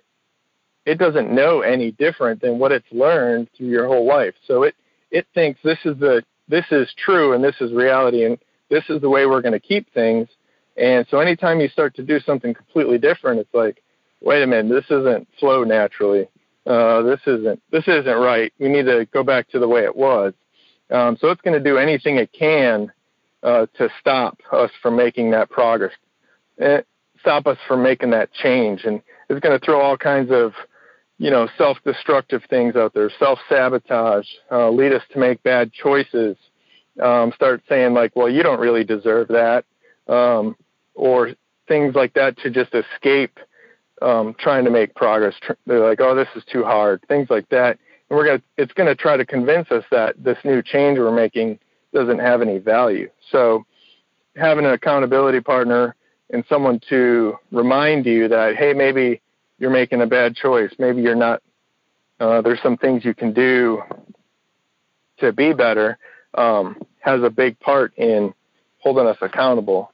it 0.85 0.99
doesn't 0.99 1.33
know 1.33 1.61
any 1.61 1.91
different 1.91 2.41
than 2.41 2.59
what 2.59 2.71
it's 2.71 2.85
learned 2.91 3.49
through 3.57 3.67
your 3.67 3.87
whole 3.87 4.05
life. 4.05 4.35
So 4.47 4.63
it 4.63 4.75
it 5.11 5.25
thinks 5.33 5.59
this 5.63 5.79
is 5.85 5.97
the 5.99 6.23
this 6.47 6.65
is 6.71 6.93
true 7.03 7.33
and 7.33 7.43
this 7.43 7.55
is 7.59 7.71
reality 7.73 8.25
and 8.25 8.37
this 8.69 8.84
is 8.89 9.01
the 9.01 9.10
way 9.10 9.25
we're 9.25 9.41
going 9.41 9.53
to 9.53 9.60
keep 9.60 9.93
things. 9.93 10.27
And 10.77 11.05
so 11.10 11.19
anytime 11.19 11.60
you 11.60 11.69
start 11.69 11.95
to 11.95 12.03
do 12.03 12.19
something 12.19 12.53
completely 12.53 12.98
different, 12.98 13.39
it's 13.39 13.53
like, 13.53 13.81
wait 14.22 14.43
a 14.43 14.48
minute, 14.48 14.74
this 14.74 14.98
isn't 14.98 15.27
flow 15.39 15.63
naturally. 15.63 16.27
Uh, 16.65 17.03
this 17.03 17.19
isn't 17.27 17.62
this 17.72 17.88
isn't 17.88 18.17
right. 18.17 18.51
We 18.60 18.69
need 18.69 18.86
to 18.86 19.07
go 19.13 19.24
back 19.24 19.50
to 19.50 19.60
the 19.60 19.67
way 19.67 19.84
it 19.84 19.95
was. 19.95 20.34
Um, 20.89 21.17
so 21.19 21.29
it's 21.29 21.41
going 21.41 21.57
to 21.57 21.63
do 21.63 21.77
anything 21.77 22.17
it 22.17 22.31
can 22.34 22.91
uh, 23.43 23.67
to 23.77 23.89
stop 24.00 24.39
us 24.51 24.72
from 24.81 24.95
making 24.95 25.31
that 25.31 25.50
progress, 25.50 25.93
eh, 26.60 26.81
stop 27.19 27.48
us 27.48 27.57
from 27.67 27.84
making 27.84 28.10
that 28.12 28.34
change. 28.34 28.84
And 28.84 29.01
it's 29.29 29.39
going 29.39 29.57
to 29.57 29.63
throw 29.63 29.79
all 29.79 29.98
kinds 29.98 30.31
of, 30.31 30.53
you 31.17 31.29
know, 31.29 31.48
self-destructive 31.57 32.43
things 32.50 32.75
out 32.75 32.93
there, 32.93 33.12
self-sabotage, 33.19 34.27
uh, 34.51 34.69
lead 34.69 34.93
us 34.93 35.03
to 35.13 35.19
make 35.19 35.41
bad 35.43 35.72
choices, 35.72 36.38
um, 37.01 37.31
start 37.35 37.61
saying 37.67 37.93
like, 37.93 38.15
well, 38.15 38.29
you 38.29 38.43
don't 38.43 38.59
really 38.59 38.83
deserve 38.83 39.27
that, 39.29 39.65
um, 40.07 40.55
or 40.93 41.31
things 41.67 41.95
like 41.95 42.13
that 42.13 42.37
to 42.39 42.49
just 42.49 42.73
escape 42.73 43.39
um, 44.01 44.35
trying 44.37 44.65
to 44.65 44.71
make 44.71 44.95
progress. 44.95 45.35
They're 45.65 45.87
like, 45.87 46.01
oh, 46.01 46.15
this 46.15 46.27
is 46.35 46.43
too 46.51 46.63
hard, 46.63 47.03
things 47.07 47.27
like 47.29 47.49
that. 47.49 47.79
And 48.09 48.17
we're 48.17 48.25
gonna, 48.25 48.41
it's 48.57 48.73
to 48.73 48.95
try 48.95 49.17
to 49.17 49.25
convince 49.25 49.71
us 49.71 49.83
that 49.91 50.15
this 50.23 50.37
new 50.43 50.61
change 50.61 50.99
we're 50.99 51.11
making 51.11 51.59
doesn't 51.93 52.19
have 52.19 52.41
any 52.41 52.59
value. 52.59 53.09
So 53.31 53.65
having 54.35 54.65
an 54.65 54.73
accountability 54.73 55.41
partner 55.41 55.95
and 56.29 56.43
someone 56.49 56.79
to 56.89 57.35
remind 57.51 58.05
you 58.05 58.27
that, 58.27 58.55
hey, 58.57 58.73
maybe 58.73 59.21
you're 59.59 59.69
making 59.69 60.01
a 60.01 60.07
bad 60.07 60.35
choice. 60.35 60.71
Maybe 60.77 61.01
you're 61.01 61.15
not, 61.15 61.41
uh, 62.19 62.41
there's 62.41 62.61
some 62.61 62.77
things 62.77 63.05
you 63.05 63.13
can 63.13 63.33
do 63.33 63.81
to 65.19 65.31
be 65.31 65.53
better 65.53 65.97
um, 66.37 66.77
has 66.99 67.21
a 67.23 67.29
big 67.29 67.59
part 67.59 67.93
in 67.97 68.33
holding 68.79 69.07
us 69.07 69.17
accountable. 69.21 69.91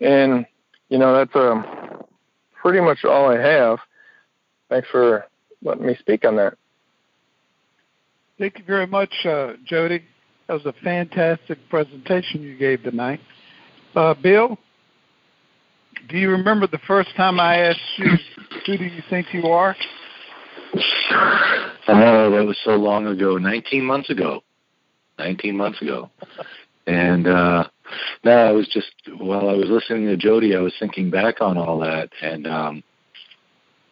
And, 0.00 0.46
you 0.88 0.98
know, 0.98 1.14
that's 1.14 1.34
um, 1.34 1.64
pretty 2.60 2.80
much 2.80 3.04
all 3.04 3.30
I 3.30 3.38
have. 3.38 3.78
Thanks 4.68 4.88
for 4.90 5.26
letting 5.62 5.86
me 5.86 5.96
speak 6.00 6.24
on 6.24 6.36
that. 6.36 6.54
Thank 8.38 8.58
you 8.58 8.64
very 8.64 8.86
much, 8.86 9.12
uh, 9.24 9.54
Jody. 9.64 10.04
That 10.48 10.54
was 10.54 10.66
a 10.66 10.74
fantastic 10.84 11.58
presentation 11.70 12.42
you 12.42 12.56
gave 12.56 12.82
tonight. 12.82 13.20
Uh, 13.94 14.14
Bill? 14.14 14.58
do 16.08 16.18
you 16.18 16.30
remember 16.30 16.66
the 16.66 16.80
first 16.86 17.10
time 17.16 17.40
I 17.40 17.58
asked 17.58 17.80
you, 17.96 18.10
who 18.66 18.78
do 18.78 18.84
you 18.84 19.02
think 19.08 19.28
you 19.32 19.44
are? 19.46 19.76
Oh, 21.88 22.30
that 22.30 22.44
was 22.44 22.56
so 22.64 22.72
long 22.72 23.06
ago. 23.06 23.36
19 23.36 23.84
months 23.84 24.10
ago. 24.10 24.42
19 25.18 25.56
months 25.56 25.80
ago. 25.82 26.10
And 26.86 27.26
uh 27.26 27.68
no, 28.24 28.32
I 28.32 28.52
was 28.52 28.68
just 28.68 28.92
while 29.18 29.48
I 29.48 29.54
was 29.54 29.68
listening 29.68 30.06
to 30.06 30.16
Jody, 30.16 30.56
I 30.56 30.60
was 30.60 30.74
thinking 30.78 31.10
back 31.10 31.40
on 31.40 31.56
all 31.56 31.78
that, 31.80 32.10
and 32.20 32.46
um 32.46 32.82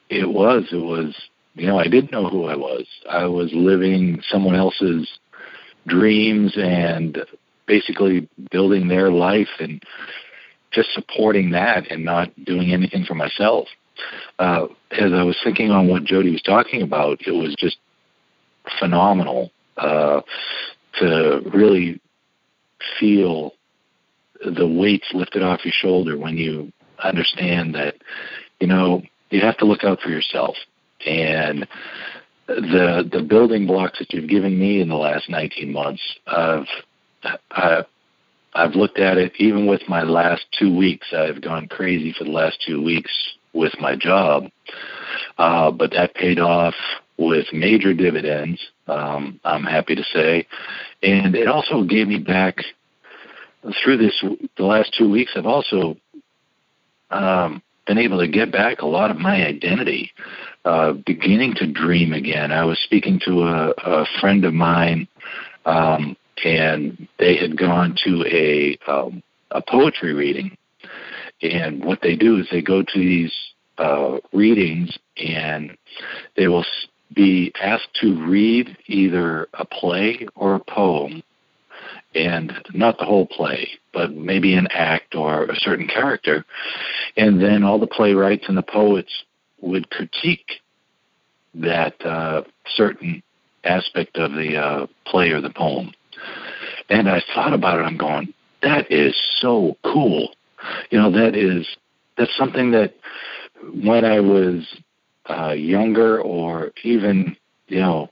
it 0.09 0.29
was 0.29 0.65
it 0.73 0.77
was 0.77 1.15
you 1.55 1.67
know 1.67 1.79
I 1.79 1.85
didn't 1.89 2.13
know 2.13 2.29
who 2.29 2.47
I 2.47 2.57
was. 2.57 2.87
I 3.09 3.27
was 3.27 3.51
living 3.53 4.21
someone 4.29 4.57
else's 4.57 5.09
dreams 5.87 6.55
and 6.57 7.19
basically 7.67 8.29
building 8.51 8.89
their 8.89 9.11
life 9.11 9.49
and 9.61 9.83
just 10.73 10.93
supporting 10.93 11.51
that 11.51 11.91
and 11.91 12.05
not 12.05 12.29
doing 12.45 12.73
anything 12.73 13.05
for 13.05 13.15
myself. 13.15 13.69
Uh, 14.39 14.67
as 14.93 15.13
I 15.13 15.23
was 15.23 15.37
thinking 15.45 15.71
on 15.71 15.89
what 15.89 16.05
Jody 16.05 16.31
was 16.31 16.43
talking 16.43 16.83
about, 16.83 17.21
it 17.27 17.33
was 17.33 17.55
just 17.59 17.77
phenomenal 18.79 19.51
uh, 19.77 20.21
to 21.01 21.41
really 21.53 22.01
feel 22.99 23.53
the 24.45 24.67
weights 24.67 25.09
lifted 25.13 25.43
off 25.43 25.65
your 25.65 25.75
shoulder 25.77 26.17
when 26.17 26.37
you 26.37 26.73
understand 27.03 27.75
that, 27.75 27.97
you 28.59 28.67
know, 28.67 29.03
you 29.31 29.41
have 29.41 29.57
to 29.59 29.65
look 29.65 29.85
out 29.85 30.01
for 30.01 30.11
yourself. 30.11 30.57
And 31.07 31.67
the 32.47 33.09
the 33.11 33.23
building 33.23 33.67
blocks 33.67 33.99
that 34.01 34.13
you've 34.13 34.29
given 34.29 34.59
me 34.59 34.81
in 34.81 34.89
the 34.89 34.97
last 34.97 35.31
19 35.31 35.73
months, 35.73 36.03
I've 36.27 36.67
I, 37.51 37.85
I've 38.55 38.75
looked 38.75 38.99
at 38.99 39.19
it 39.19 39.33
even 39.39 39.67
with 39.67 39.83
my 39.89 40.03
last 40.03 40.45
two 40.59 40.75
weeks. 40.75 41.09
I've 41.17 41.41
gone 41.41 41.69
crazy 41.69 42.15
for 42.17 42.25
the 42.25 42.31
last 42.31 42.59
two 42.67 42.83
weeks 42.83 43.13
with 43.53 43.73
my 43.81 43.97
job, 43.97 44.45
uh, 45.39 45.71
but 45.71 45.93
that 45.93 46.15
paid 46.15 46.39
off 46.39 46.75
with 47.19 47.47
major 47.53 47.95
dividends. 47.95 48.61
Um, 48.87 49.39
I'm 49.45 49.65
happy 49.65 49.95
to 49.95 50.05
say, 50.13 50.47
and 51.03 51.35
it 51.35 51.49
also 51.49 51.85
gave 51.85 52.09
me 52.09 52.19
back 52.19 52.57
through 53.83 53.99
this 53.99 54.23
the 54.57 54.65
last 54.65 54.95
two 54.97 55.11
weeks. 55.11 55.33
I've 55.37 55.47
also 55.47 55.97
um, 57.11 57.63
been 57.87 57.99
able 57.99 58.19
to 58.19 58.29
get 58.29 58.53
back 58.53 58.83
a 58.83 58.87
lot 58.87 59.11
of 59.11 59.19
my 59.19 59.47
identity, 59.47 60.13
uh, 60.65 60.93
beginning 60.93 61.55
to 61.57 61.67
dream 61.67 62.13
again. 62.13 62.53
I 62.53 62.65
was 62.65 62.79
speaking 62.85 63.21
to 63.27 63.43
a, 63.43 63.75
a 63.79 64.07
friend 64.21 64.45
of 64.45 64.55
mine 64.55 65.09
um, 65.67 66.17
and 66.45 67.09
they 67.19 67.37
had 67.37 67.57
gone 67.57 67.97
to 68.05 68.25
a 68.27 68.79
um, 68.91 69.23
a 69.51 69.61
poetry 69.61 70.15
reading. 70.15 70.57
And 71.43 71.85
what 71.85 72.01
they 72.03 72.17
do 72.17 72.39
is 72.39 72.47
they 72.51 72.63
go 72.63 72.83
to 72.83 72.99
these 72.99 73.33
uh, 73.79 74.19
readings 74.33 74.97
and 75.17 75.77
they 76.37 76.49
will 76.49 76.65
be 77.15 77.53
asked 77.61 77.95
to 78.01 78.25
read 78.27 78.77
either 78.87 79.49
a 79.55 79.65
play 79.65 80.27
or 80.35 80.55
a 80.55 80.61
poem, 80.61 81.23
and 82.15 82.53
not 82.75 82.99
the 82.99 83.05
whole 83.05 83.27
play, 83.27 83.69
but 83.93 84.13
maybe 84.13 84.55
an 84.55 84.69
act 84.73 85.15
or 85.15 85.45
a 85.45 85.57
certain 85.57 85.87
character. 85.87 86.45
And 87.17 87.41
then 87.41 87.63
all 87.63 87.79
the 87.79 87.87
playwrights 87.87 88.45
and 88.49 88.57
the 88.57 88.63
poets 88.63 89.25
would 89.61 89.91
critique 89.91 90.61
that 91.55 91.95
uh, 92.05 92.43
certain 92.75 93.23
aspect 93.65 94.17
of 94.17 94.33
the 94.33 94.57
uh, 94.57 94.87
play 95.07 95.31
or 95.31 95.41
the 95.41 95.51
poem. 95.51 95.93
And 96.89 97.09
I 97.09 97.23
thought 97.35 97.53
about 97.53 97.79
it. 97.79 97.83
I'm 97.83 97.97
going, 97.97 98.33
that 98.63 98.91
is 98.91 99.15
so 99.41 99.77
cool. 99.85 100.31
You 100.91 100.99
know, 100.99 101.11
that 101.13 101.37
is 101.37 101.67
that's 102.17 102.37
something 102.37 102.73
that 102.73 102.95
when 103.83 104.05
I 104.05 104.21
was 104.21 104.67
uh, 105.31 105.53
younger 105.53 106.21
or 106.21 106.73
even 106.85 107.37
you 107.69 107.81
know 107.81 108.09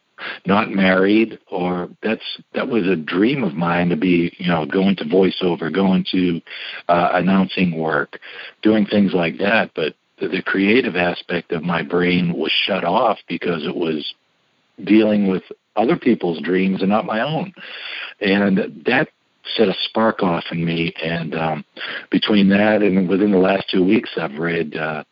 not 0.46 0.70
married 0.70 1.38
or 1.50 1.88
that's 2.02 2.38
that 2.54 2.68
was 2.68 2.86
a 2.86 2.96
dream 2.96 3.44
of 3.44 3.54
mine 3.54 3.88
to 3.88 3.96
be 3.96 4.34
you 4.38 4.48
know 4.48 4.66
going 4.66 4.96
to 4.96 5.04
voiceover 5.04 5.72
going 5.72 6.04
to 6.10 6.40
uh, 6.88 7.10
announcing 7.14 7.78
work 7.78 8.18
doing 8.62 8.84
things 8.84 9.12
like 9.14 9.38
that 9.38 9.70
but 9.74 9.94
the, 10.20 10.28
the 10.28 10.42
creative 10.42 10.96
aspect 10.96 11.52
of 11.52 11.62
my 11.62 11.82
brain 11.82 12.34
was 12.36 12.50
shut 12.50 12.84
off 12.84 13.18
because 13.28 13.64
it 13.64 13.76
was 13.76 14.14
dealing 14.84 15.28
with 15.28 15.42
other 15.76 15.96
people's 15.96 16.42
dreams 16.42 16.80
and 16.80 16.90
not 16.90 17.06
my 17.06 17.20
own. 17.20 17.52
And 18.20 18.82
that 18.86 19.08
set 19.56 19.68
a 19.68 19.74
spark 19.84 20.22
off 20.22 20.44
in 20.50 20.64
me. 20.64 20.92
And 21.02 21.34
um, 21.34 21.64
between 22.10 22.48
that 22.50 22.82
and 22.82 23.08
within 23.08 23.30
the 23.30 23.38
last 23.38 23.68
two 23.70 23.84
weeks, 23.84 24.10
I've 24.20 24.38
read 24.38 24.76
uh, 24.76 25.04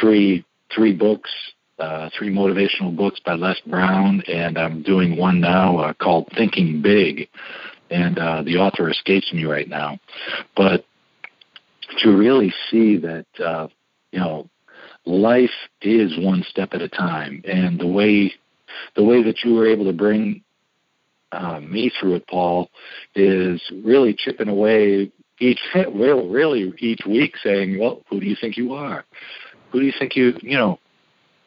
three 0.00 0.44
three 0.74 0.94
books, 0.94 1.30
uh, 1.78 2.10
three 2.16 2.32
motivational 2.32 2.96
books 2.96 3.20
by 3.24 3.34
Les 3.34 3.60
Brown, 3.66 4.22
and 4.28 4.58
I'm 4.58 4.82
doing 4.82 5.16
one 5.16 5.40
now 5.40 5.78
uh, 5.78 5.92
called 5.94 6.28
Thinking 6.36 6.82
Big. 6.82 7.28
And 7.90 8.18
uh, 8.18 8.42
the 8.42 8.56
author 8.56 8.90
escapes 8.90 9.32
me 9.32 9.44
right 9.44 9.68
now, 9.68 9.98
but 10.54 10.84
to 12.02 12.10
really 12.10 12.52
see 12.70 12.98
that 12.98 13.26
uh, 13.42 13.68
you 14.12 14.20
know 14.20 14.48
life 15.06 15.50
is 15.80 16.12
one 16.18 16.44
step 16.48 16.70
at 16.72 16.82
a 16.82 16.88
time, 16.88 17.42
and 17.46 17.80
the 17.80 17.86
way 17.86 18.32
the 18.94 19.04
way 19.04 19.22
that 19.22 19.42
you 19.42 19.54
were 19.54 19.66
able 19.66 19.86
to 19.86 19.92
bring 19.92 20.42
uh, 21.32 21.60
me 21.60 21.90
through 21.98 22.16
it, 22.16 22.26
Paul, 22.26 22.70
is 23.14 23.62
really 23.84 24.14
chipping 24.14 24.48
away 24.48 25.10
each 25.40 25.60
well, 25.88 26.26
really 26.28 26.72
each 26.78 27.00
week, 27.06 27.36
saying, 27.42 27.78
"Well, 27.78 28.02
who 28.08 28.20
do 28.20 28.26
you 28.26 28.36
think 28.40 28.56
you 28.56 28.74
are? 28.74 29.04
Who 29.70 29.80
do 29.80 29.86
you 29.86 29.92
think 29.98 30.16
you 30.16 30.34
you 30.42 30.56
know? 30.56 30.78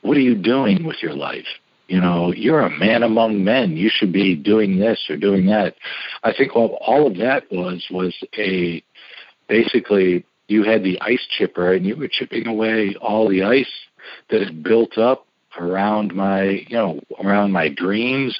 What 0.01 0.17
are 0.17 0.21
you 0.21 0.36
doing 0.36 0.84
with 0.84 0.97
your 1.03 1.13
life? 1.13 1.45
You 1.88 2.01
know, 2.01 2.34
you're 2.34 2.62
a 2.62 2.69
man 2.69 3.03
among 3.03 3.43
men. 3.43 3.77
You 3.77 3.89
should 3.93 4.12
be 4.12 4.36
doing 4.36 4.79
this 4.79 4.99
or 5.10 5.17
doing 5.17 5.45
that." 5.47 5.75
I 6.23 6.34
think 6.34 6.55
all, 6.55 6.79
all 6.81 7.05
of 7.05 7.17
that 7.17 7.43
was 7.51 7.86
was 7.91 8.15
a 8.38 8.84
basically 9.47 10.25
you 10.47 10.63
had 10.63 10.84
the 10.84 10.99
ice 11.01 11.25
chipper 11.38 11.73
and 11.73 11.86
you 11.86 11.95
were 11.95 12.07
chipping 12.07 12.47
away 12.47 12.95
all 13.01 13.29
the 13.29 13.43
ice 13.43 13.71
that 14.29 14.41
had 14.41 14.63
built 14.63 14.97
up 14.97 15.25
around 15.60 16.13
my 16.13 16.43
you 16.43 16.77
know 16.77 16.99
around 17.23 17.51
my 17.51 17.67
dreams 17.67 18.39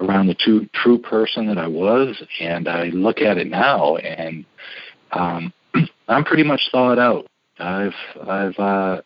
around 0.00 0.26
the 0.26 0.34
true 0.34 0.66
true 0.72 0.98
person 0.98 1.46
that 1.46 1.58
I 1.58 1.66
was 1.66 2.22
and 2.40 2.68
I 2.68 2.84
look 2.86 3.20
at 3.20 3.38
it 3.38 3.48
now 3.48 3.96
and 3.96 4.44
um 5.12 5.52
I'm 6.08 6.24
pretty 6.24 6.44
much 6.44 6.62
thawed 6.72 6.98
out 6.98 7.26
I've 7.58 7.94
I've 8.26 8.58
uh 8.58 9.02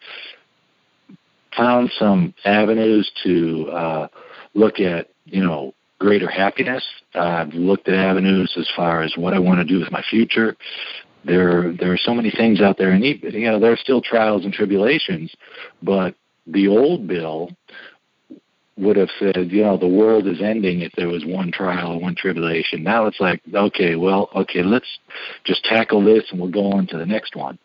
found 1.56 1.90
some 1.98 2.34
avenues 2.44 3.10
to 3.24 3.68
uh 3.70 4.08
look 4.54 4.80
at 4.80 5.08
you 5.24 5.42
know 5.42 5.74
greater 5.98 6.28
happiness 6.28 6.84
I've 7.14 7.52
looked 7.52 7.88
at 7.88 7.94
avenues 7.94 8.54
as 8.56 8.68
far 8.74 9.02
as 9.02 9.14
what 9.16 9.34
I 9.34 9.38
want 9.38 9.58
to 9.58 9.64
do 9.64 9.80
with 9.80 9.92
my 9.92 10.02
future 10.08 10.56
there 11.24 11.72
there 11.72 11.92
are 11.92 11.98
so 11.98 12.14
many 12.14 12.30
things 12.30 12.60
out 12.60 12.78
there 12.78 12.92
and 12.92 13.04
you 13.04 13.50
know 13.50 13.60
there 13.60 13.72
are 13.72 13.76
still 13.76 14.00
trials 14.00 14.44
and 14.44 14.52
tribulations 14.52 15.34
but 15.82 16.14
the 16.46 16.68
old 16.68 17.06
bill 17.06 17.50
would 18.80 18.96
have 18.96 19.10
said, 19.18 19.50
you 19.50 19.62
know, 19.62 19.76
the 19.76 19.86
world 19.86 20.26
is 20.26 20.40
ending 20.40 20.80
if 20.80 20.92
there 20.96 21.08
was 21.08 21.24
one 21.24 21.52
trial 21.52 21.92
or 21.92 22.00
one 22.00 22.14
tribulation. 22.16 22.82
Now 22.82 23.06
it's 23.06 23.20
like, 23.20 23.42
okay, 23.54 23.94
well, 23.94 24.30
okay, 24.34 24.62
let's 24.62 24.98
just 25.44 25.64
tackle 25.64 26.02
this 26.02 26.24
and 26.30 26.40
we'll 26.40 26.50
go 26.50 26.72
on 26.72 26.86
to 26.88 26.96
the 26.96 27.06
next 27.06 27.36
one. 27.36 27.58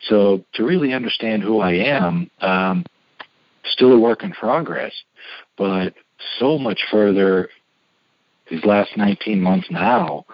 So 0.00 0.44
to 0.54 0.64
really 0.64 0.92
understand 0.92 1.42
who 1.42 1.60
I 1.60 1.72
am, 1.72 2.30
um, 2.40 2.84
still 3.64 3.92
a 3.92 3.98
work 3.98 4.22
in 4.22 4.32
progress, 4.32 4.92
but 5.56 5.94
so 6.38 6.58
much 6.58 6.80
further 6.90 7.48
these 8.50 8.64
last 8.64 8.96
19 8.96 9.40
months 9.40 9.66
now 9.70 10.24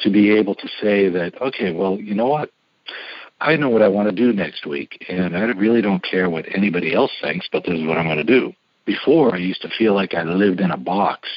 to 0.00 0.10
be 0.10 0.30
able 0.30 0.54
to 0.54 0.68
say 0.80 1.08
that, 1.08 1.40
okay, 1.40 1.72
well, 1.72 1.98
you 1.98 2.14
know 2.14 2.26
what? 2.26 2.50
I 3.40 3.56
know 3.56 3.68
what 3.68 3.82
I 3.82 3.88
want 3.88 4.08
to 4.08 4.14
do 4.14 4.32
next 4.32 4.66
week, 4.66 5.04
and 5.08 5.36
I 5.36 5.42
really 5.42 5.82
don't 5.82 6.02
care 6.02 6.28
what 6.28 6.46
anybody 6.52 6.94
else 6.94 7.12
thinks, 7.22 7.48
but 7.50 7.64
this 7.64 7.78
is 7.78 7.86
what 7.86 7.96
I'm 7.96 8.06
going 8.06 8.16
to 8.16 8.24
do. 8.24 8.52
Before, 8.84 9.34
I 9.34 9.38
used 9.38 9.62
to 9.62 9.68
feel 9.68 9.94
like 9.94 10.14
I 10.14 10.22
lived 10.22 10.60
in 10.60 10.70
a 10.70 10.76
box 10.76 11.28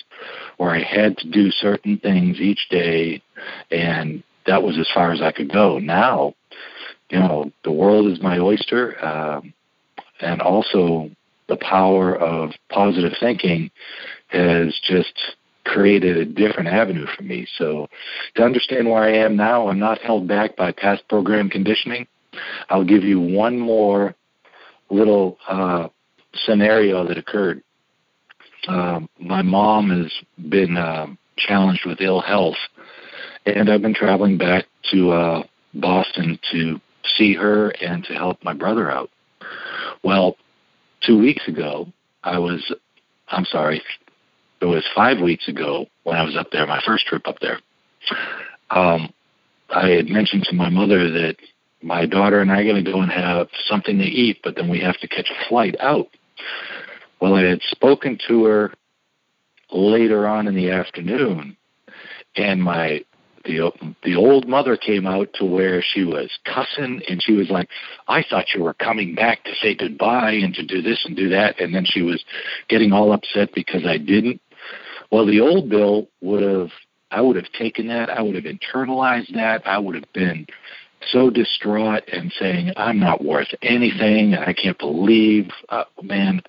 where 0.58 0.72
I 0.72 0.82
had 0.82 1.18
to 1.18 1.30
do 1.30 1.52
certain 1.52 1.98
things 1.98 2.40
each 2.40 2.70
day, 2.70 3.22
and 3.70 4.24
that 4.48 4.64
was 4.64 4.80
as 4.80 4.88
far 4.94 5.12
as 5.12 5.22
I 5.22 5.32
could 5.32 5.52
go. 5.52 5.78
Now, 5.78 6.34
you 7.12 7.20
know, 7.20 7.52
the 7.64 7.72
world 7.72 8.10
is 8.10 8.22
my 8.22 8.40
oyster, 8.40 9.04
um, 9.06 9.54
and 10.22 10.42
also 10.42 11.10
the 11.50 11.58
power 11.58 12.16
of 12.16 12.52
positive 12.70 13.12
thinking 13.20 13.70
has 14.28 14.80
just 14.88 15.14
created 15.66 16.18
a 16.18 16.26
different 16.26 16.70
avenue 16.70 17.06
for 17.16 17.24
me. 17.24 17.46
So 17.58 17.88
to 18.36 18.44
understand 18.44 18.90
where 18.90 19.04
I 19.04 19.14
am 19.14 19.36
now, 19.36 19.68
I'm 19.68 19.80
not 19.80 20.00
held 20.00 20.28
back 20.28 20.56
by 20.56 20.72
past 20.72 21.08
program 21.10 21.50
conditioning. 21.50 22.08
I'll 22.70 22.86
give 22.86 23.04
you 23.04 23.20
one 23.20 23.60
more 23.60 24.16
little 24.90 25.38
uh, 25.48 25.90
scenario 26.46 27.06
that 27.08 27.18
occurred. 27.18 27.62
Uh, 28.68 29.02
my 29.20 29.42
mom 29.42 29.90
has 29.90 30.12
been 30.50 30.78
uh, 30.78 31.08
challenged 31.38 31.86
with 31.86 32.00
ill 32.00 32.22
health, 32.22 32.58
and 33.46 33.70
I've 33.70 33.82
been 33.82 33.94
traveling 33.94 34.38
back 34.38 34.66
to 34.92 35.12
uh, 35.12 35.44
Boston 35.74 36.40
to 36.52 36.80
see 37.18 37.34
her 37.34 37.70
and 37.70 38.04
to 38.06 38.14
help 38.14 38.44
my 38.44 38.54
brother 38.54 38.90
out. 38.90 39.10
Well, 40.04 40.36
two 41.06 41.18
weeks 41.18 41.48
ago, 41.48 41.88
I 42.24 42.40
was, 42.40 42.74
I'm 43.30 43.46
sorry, 43.46 43.82
it 44.62 44.66
was 44.66 44.86
five 44.96 45.20
weeks 45.20 45.48
ago 45.48 45.88
when 46.04 46.18
I 46.18 46.24
was 46.24 46.38
up 46.38 46.48
there, 46.52 46.66
my 46.68 46.82
first 46.86 47.06
trip 47.08 47.28
up 47.28 47.40
there. 47.42 47.60
Um, 48.70 49.14
I 49.70 49.90
had 49.90 50.08
mentioned 50.08 50.44
to 50.50 50.56
my 50.56 50.70
mother 50.70 51.10
that 51.10 51.36
my 51.82 52.06
daughter 52.06 52.42
and 52.42 52.52
I 52.52 52.62
are 52.62 52.64
going 52.64 52.84
to 52.84 52.92
go 52.92 53.02
and 53.02 53.12
have 53.12 53.48
something 53.68 53.98
to 53.98 54.04
eat, 54.04 54.40
but 54.44 54.56
then 54.56 54.70
we 54.70 54.80
have 54.82 55.00
to 55.00 55.08
catch 55.08 55.30
a 55.30 55.50
flight 55.50 55.76
out. 55.80 56.08
Well, 57.20 57.36
I 57.36 57.44
had 57.44 57.62
spoken 57.64 58.20
to 58.28 58.46
her 58.46 58.74
later 59.72 60.28
on 60.28 60.48
in 60.48 60.56
the 60.56 60.72
afternoon, 60.72 61.58
and 62.36 62.62
my 62.62 63.04
the 63.44 63.72
the 64.04 64.16
old 64.16 64.48
mother 64.48 64.78
came 64.78 65.06
out 65.06 65.30
to 65.34 65.46
where 65.46 65.82
she 65.82 66.04
was 66.04 66.30
cussing 66.46 67.02
and 67.08 67.22
she 67.22 67.34
was 67.34 67.50
like 67.50 67.68
i 68.08 68.24
thought 68.24 68.54
you 68.54 68.64
were 68.64 68.74
coming 68.74 69.16
back 69.16 69.44
to 69.44 69.52
say 69.62 69.76
goodbye 69.76 70.32
and 70.32 70.54
to 70.54 70.66
do 70.66 70.82
this 70.82 71.04
and 71.06 71.16
do 71.16 71.30
that. 71.30 71.60
And 71.60 71.74
then 71.74 71.86
she 71.86 72.02
was 72.02 72.24
getting 72.68 72.92
all 72.92 73.14
upset 73.14 73.50
because 73.54 73.86
i 73.86 73.98
didn't. 73.98 74.42
Well 75.12 75.26
the 75.26 75.42
old 75.42 75.70
bill 75.70 76.08
would 76.22 76.44
have 76.44 76.70
i 77.12 77.22
would 77.22 77.36
have 77.36 77.52
taken 77.58 77.88
that. 77.88 78.10
I 78.10 78.22
would 78.22 78.36
have 78.36 78.46
internalized 78.46 79.34
that. 79.34 79.66
I 79.66 79.78
would 79.78 79.96
have 79.96 80.12
been 80.14 80.48
so 81.12 81.30
distraught 81.30 82.04
and 82.12 82.32
saying 82.40 82.72
i'm 82.78 83.00
not 83.00 83.24
worth 83.24 83.48
anything 83.64 84.36
and 84.36 84.44
i 84.46 84.54
can't 84.54 84.78
believe 84.78 85.50
uh, 85.70 85.84
man 86.04 86.40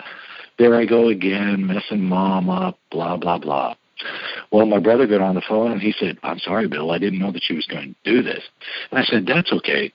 there 0.59 0.75
i 0.75 0.85
go 0.85 1.09
again 1.09 1.65
messing 1.65 2.03
mom 2.03 2.49
up 2.49 2.77
blah 2.91 3.17
blah 3.17 3.39
blah 3.39 3.73
well, 4.51 4.65
my 4.65 4.79
brother 4.79 5.07
got 5.07 5.21
on 5.21 5.35
the 5.35 5.43
phone 5.47 5.71
and 5.71 5.81
he 5.81 5.93
said, 5.97 6.17
I'm 6.23 6.39
sorry, 6.39 6.67
Bill, 6.67 6.91
I 6.91 6.97
didn't 6.97 7.19
know 7.19 7.31
that 7.31 7.43
she 7.43 7.53
was 7.53 7.65
going 7.65 7.95
to 8.03 8.11
do 8.11 8.21
this. 8.21 8.43
And 8.91 8.99
I 8.99 9.03
said, 9.03 9.25
That's 9.25 9.51
okay. 9.51 9.93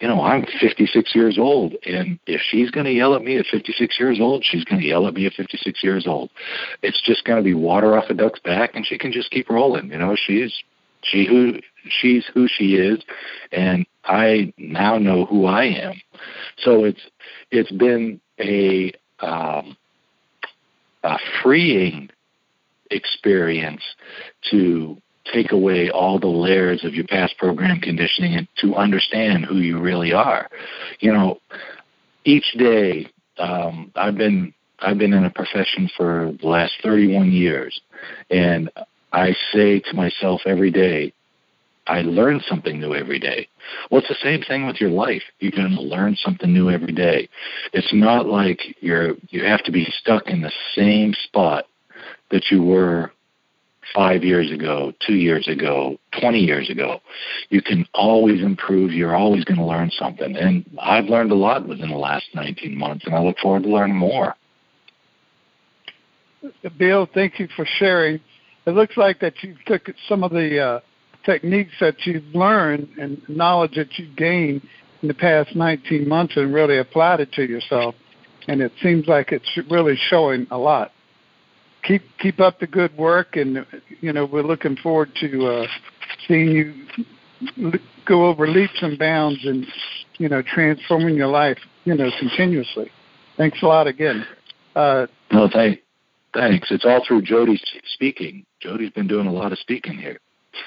You 0.00 0.08
know, 0.08 0.20
I'm 0.20 0.44
56 0.60 1.14
years 1.14 1.38
old, 1.38 1.74
and 1.86 2.18
if 2.26 2.42
she's 2.50 2.70
going 2.70 2.84
to 2.84 2.92
yell 2.92 3.14
at 3.14 3.22
me 3.22 3.38
at 3.38 3.46
56 3.46 3.98
years 3.98 4.18
old, 4.20 4.44
she's 4.44 4.64
going 4.64 4.80
to 4.80 4.86
yell 4.86 5.06
at 5.06 5.14
me 5.14 5.24
at 5.24 5.32
56 5.32 5.82
years 5.82 6.06
old. 6.06 6.28
It's 6.82 7.00
just 7.00 7.24
going 7.24 7.38
to 7.38 7.42
be 7.42 7.54
water 7.54 7.96
off 7.96 8.10
a 8.10 8.14
duck's 8.14 8.40
back, 8.40 8.72
and 8.74 8.84
she 8.84 8.98
can 8.98 9.10
just 9.10 9.30
keep 9.30 9.48
rolling. 9.48 9.90
You 9.90 9.98
know, 9.98 10.16
she's 10.16 10.52
she 11.02 11.26
who 11.26 11.60
she's 11.88 12.24
who 12.34 12.48
she 12.48 12.74
is, 12.74 13.02
and 13.52 13.86
I 14.04 14.52
now 14.58 14.98
know 14.98 15.24
who 15.24 15.46
I 15.46 15.64
am. 15.64 15.94
So 16.58 16.84
it's 16.84 17.00
it's 17.50 17.72
been 17.72 18.20
a 18.40 18.92
um, 19.20 19.76
a 21.02 21.18
freeing 21.42 22.10
experience 22.94 23.82
to 24.50 24.96
take 25.32 25.52
away 25.52 25.90
all 25.90 26.18
the 26.18 26.26
layers 26.26 26.84
of 26.84 26.94
your 26.94 27.06
past 27.06 27.36
program 27.38 27.80
conditioning 27.80 28.34
and 28.34 28.48
to 28.60 28.74
understand 28.74 29.44
who 29.44 29.56
you 29.56 29.80
really 29.80 30.12
are. 30.12 30.48
You 31.00 31.12
know, 31.12 31.40
each 32.24 32.52
day 32.58 33.08
um, 33.38 33.90
I've 33.94 34.16
been 34.16 34.54
I've 34.80 34.98
been 34.98 35.12
in 35.12 35.24
a 35.24 35.30
profession 35.30 35.88
for 35.96 36.34
the 36.40 36.46
last 36.46 36.74
31 36.82 37.32
years, 37.32 37.80
and 38.30 38.70
I 39.12 39.34
say 39.52 39.80
to 39.80 39.94
myself 39.94 40.42
every 40.46 40.70
day, 40.70 41.12
I 41.86 42.02
learn 42.02 42.40
something 42.46 42.80
new 42.80 42.94
every 42.94 43.18
day. 43.18 43.48
Well, 43.90 44.00
it's 44.00 44.08
the 44.08 44.16
same 44.22 44.42
thing 44.42 44.66
with 44.66 44.80
your 44.80 44.90
life. 44.90 45.22
You're 45.38 45.52
going 45.52 45.74
to 45.74 45.82
learn 45.82 46.16
something 46.16 46.52
new 46.52 46.70
every 46.70 46.92
day. 46.92 47.28
It's 47.72 47.92
not 47.92 48.26
like 48.26 48.60
you're 48.80 49.14
you 49.28 49.44
have 49.44 49.62
to 49.64 49.72
be 49.72 49.86
stuck 50.00 50.28
in 50.28 50.42
the 50.42 50.52
same 50.74 51.14
spot 51.24 51.66
that 52.30 52.44
you 52.50 52.62
were 52.62 53.12
five 53.92 54.24
years 54.24 54.50
ago, 54.50 54.92
two 55.06 55.14
years 55.14 55.46
ago, 55.48 55.98
20 56.20 56.38
years 56.38 56.70
ago. 56.70 57.00
You 57.50 57.60
can 57.60 57.86
always 57.92 58.42
improve. 58.42 58.92
You're 58.92 59.16
always 59.16 59.44
going 59.44 59.58
to 59.58 59.64
learn 59.64 59.90
something. 59.90 60.36
And 60.36 60.64
I've 60.80 61.06
learned 61.06 61.32
a 61.32 61.36
lot 61.36 61.66
within 61.66 61.90
the 61.90 61.96
last 61.96 62.26
19 62.34 62.76
months, 62.76 63.04
and 63.04 63.14
I 63.14 63.20
look 63.20 63.38
forward 63.38 63.64
to 63.64 63.68
learning 63.68 63.96
more. 63.96 64.34
Bill, 66.78 67.08
thank 67.12 67.38
you 67.38 67.48
for 67.56 67.66
sharing. 67.78 68.20
It 68.66 68.70
looks 68.70 68.96
like 68.96 69.20
that 69.20 69.42
you 69.42 69.56
took 69.66 69.82
some 70.08 70.24
of 70.24 70.30
the 70.30 70.58
uh, 70.58 70.80
techniques 71.24 71.72
that 71.80 71.96
you've 72.04 72.34
learned 72.34 72.88
and 72.98 73.20
knowledge 73.28 73.74
that 73.76 73.98
you've 73.98 74.16
gained 74.16 74.62
in 75.02 75.08
the 75.08 75.14
past 75.14 75.54
19 75.54 76.08
months 76.08 76.36
and 76.36 76.52
really 76.52 76.78
applied 76.78 77.20
it 77.20 77.32
to 77.32 77.46
yourself. 77.46 77.94
And 78.48 78.60
it 78.60 78.72
seems 78.82 79.06
like 79.06 79.32
it's 79.32 79.58
really 79.70 79.96
showing 80.10 80.46
a 80.50 80.58
lot 80.58 80.92
keep 81.84 82.02
keep 82.18 82.40
up 82.40 82.60
the 82.60 82.66
good 82.66 82.96
work, 82.96 83.36
and 83.36 83.64
you 84.00 84.12
know 84.12 84.24
we're 84.24 84.42
looking 84.42 84.76
forward 84.76 85.10
to 85.20 85.46
uh, 85.46 85.66
seeing 86.26 86.50
you 86.50 87.72
go 88.06 88.26
over 88.26 88.48
leaps 88.48 88.82
and 88.82 88.98
bounds, 88.98 89.44
and 89.44 89.66
you 90.18 90.28
know 90.28 90.42
transforming 90.42 91.14
your 91.14 91.28
life, 91.28 91.58
you 91.84 91.94
know, 91.94 92.10
continuously. 92.18 92.90
Thanks 93.36 93.62
a 93.62 93.66
lot 93.66 93.86
again. 93.86 94.26
Uh, 94.74 95.06
no, 95.32 95.48
thank, 95.52 95.80
thanks. 96.32 96.70
It's 96.70 96.84
all 96.84 97.04
through 97.06 97.22
Jody's 97.22 97.62
speaking. 97.94 98.44
Jody's 98.60 98.90
been 98.90 99.08
doing 99.08 99.26
a 99.26 99.32
lot 99.32 99.52
of 99.52 99.58
speaking 99.58 99.98
here. 99.98 100.18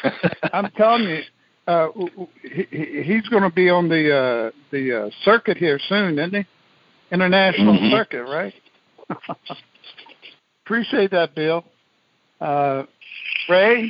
I'm 0.53 0.69
telling 0.71 1.03
you, 1.03 1.21
uh, 1.67 1.87
he, 2.41 3.03
he's 3.03 3.27
going 3.29 3.43
to 3.43 3.49
be 3.49 3.69
on 3.69 3.89
the 3.89 4.15
uh, 4.15 4.51
the 4.71 5.05
uh, 5.05 5.09
circuit 5.23 5.57
here 5.57 5.79
soon, 5.87 6.19
isn't 6.19 6.33
he? 6.33 6.45
International 7.11 7.73
mm-hmm. 7.73 7.91
circuit, 7.91 8.23
right? 8.23 8.53
Appreciate 10.67 11.11
that, 11.11 11.33
Bill. 11.33 11.63
Uh, 12.41 12.83
Ray, 13.47 13.89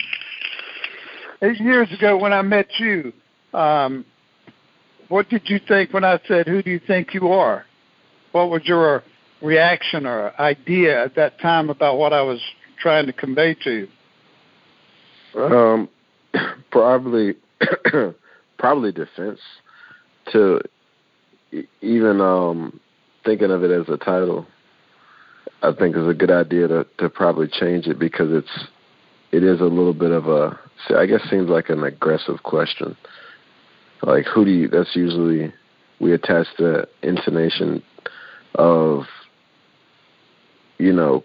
eight 1.41 1.59
years 1.59 1.91
ago 1.91 2.15
when 2.19 2.31
I 2.31 2.43
met 2.43 2.67
you, 2.77 3.11
um, 3.51 4.05
what 5.07 5.27
did 5.27 5.41
you 5.45 5.59
think 5.67 5.91
when 5.91 6.03
I 6.03 6.19
said, 6.27 6.47
Who 6.47 6.61
do 6.61 6.69
you 6.69 6.79
think 6.85 7.15
you 7.15 7.29
are? 7.29 7.65
What 8.31 8.51
was 8.51 8.61
your 8.65 9.01
reaction 9.41 10.05
or 10.05 10.39
idea 10.39 11.03
at 11.03 11.15
that 11.15 11.39
time 11.39 11.71
about 11.71 11.97
what 11.97 12.13
I 12.13 12.21
was 12.21 12.39
trying 12.79 13.07
to 13.07 13.13
convey 13.13 13.55
to 13.63 13.87
you? 15.33 15.41
Um, 15.41 15.89
probably, 16.69 17.37
probably 18.59 18.91
defense. 18.91 19.39
To 20.33 20.61
even 21.81 22.21
um, 22.21 22.79
thinking 23.25 23.49
of 23.49 23.63
it 23.63 23.71
as 23.71 23.89
a 23.89 23.97
title 23.97 24.45
I 25.61 25.71
think 25.73 25.95
it's 25.95 26.09
a 26.09 26.13
good 26.13 26.31
idea 26.31 26.67
to 26.67 26.87
to 26.99 27.09
probably 27.09 27.47
change 27.47 27.87
it 27.87 27.99
because 27.99 28.31
it's 28.31 28.67
it 29.31 29.43
is 29.43 29.59
a 29.59 29.65
little 29.65 29.93
bit 29.93 30.11
of 30.11 30.27
a 30.27 30.59
I 30.95 31.05
guess 31.05 31.21
seems 31.29 31.49
like 31.49 31.69
an 31.69 31.83
aggressive 31.83 32.43
question. 32.43 32.95
Like 34.03 34.25
who 34.25 34.45
do 34.45 34.51
you? 34.51 34.67
That's 34.67 34.95
usually 34.95 35.53
we 35.99 36.13
attach 36.13 36.47
the 36.57 36.87
intonation 37.01 37.83
of 38.55 39.03
you 40.77 40.93
know 40.93 41.23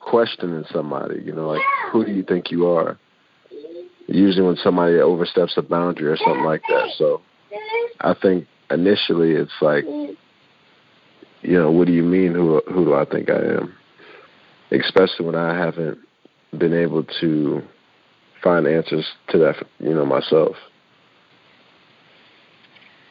questioning 0.00 0.64
somebody. 0.72 1.22
You 1.22 1.32
know, 1.32 1.48
like 1.48 1.62
who 1.92 2.04
do 2.04 2.12
you 2.12 2.22
think 2.22 2.50
you 2.50 2.66
are? 2.66 2.98
Usually 4.06 4.46
when 4.46 4.56
somebody 4.56 4.98
oversteps 4.98 5.54
a 5.56 5.62
boundary 5.62 6.08
or 6.08 6.16
something 6.16 6.44
like 6.44 6.62
that. 6.68 6.90
So 6.96 7.22
I 8.00 8.14
think 8.14 8.46
initially 8.70 9.32
it's 9.32 9.50
like 9.60 9.84
you 11.46 11.56
know, 11.56 11.70
what 11.70 11.86
do 11.86 11.92
you 11.92 12.02
mean? 12.02 12.34
Who 12.34 12.60
who 12.66 12.84
do 12.84 12.94
I 12.94 13.04
think 13.04 13.30
I 13.30 13.38
am? 13.38 13.72
Especially 14.72 15.24
when 15.24 15.36
I 15.36 15.56
haven't 15.56 15.98
been 16.58 16.74
able 16.74 17.04
to 17.20 17.62
find 18.42 18.66
answers 18.66 19.06
to 19.28 19.38
that, 19.38 19.54
you 19.78 19.94
know, 19.94 20.04
myself. 20.04 20.56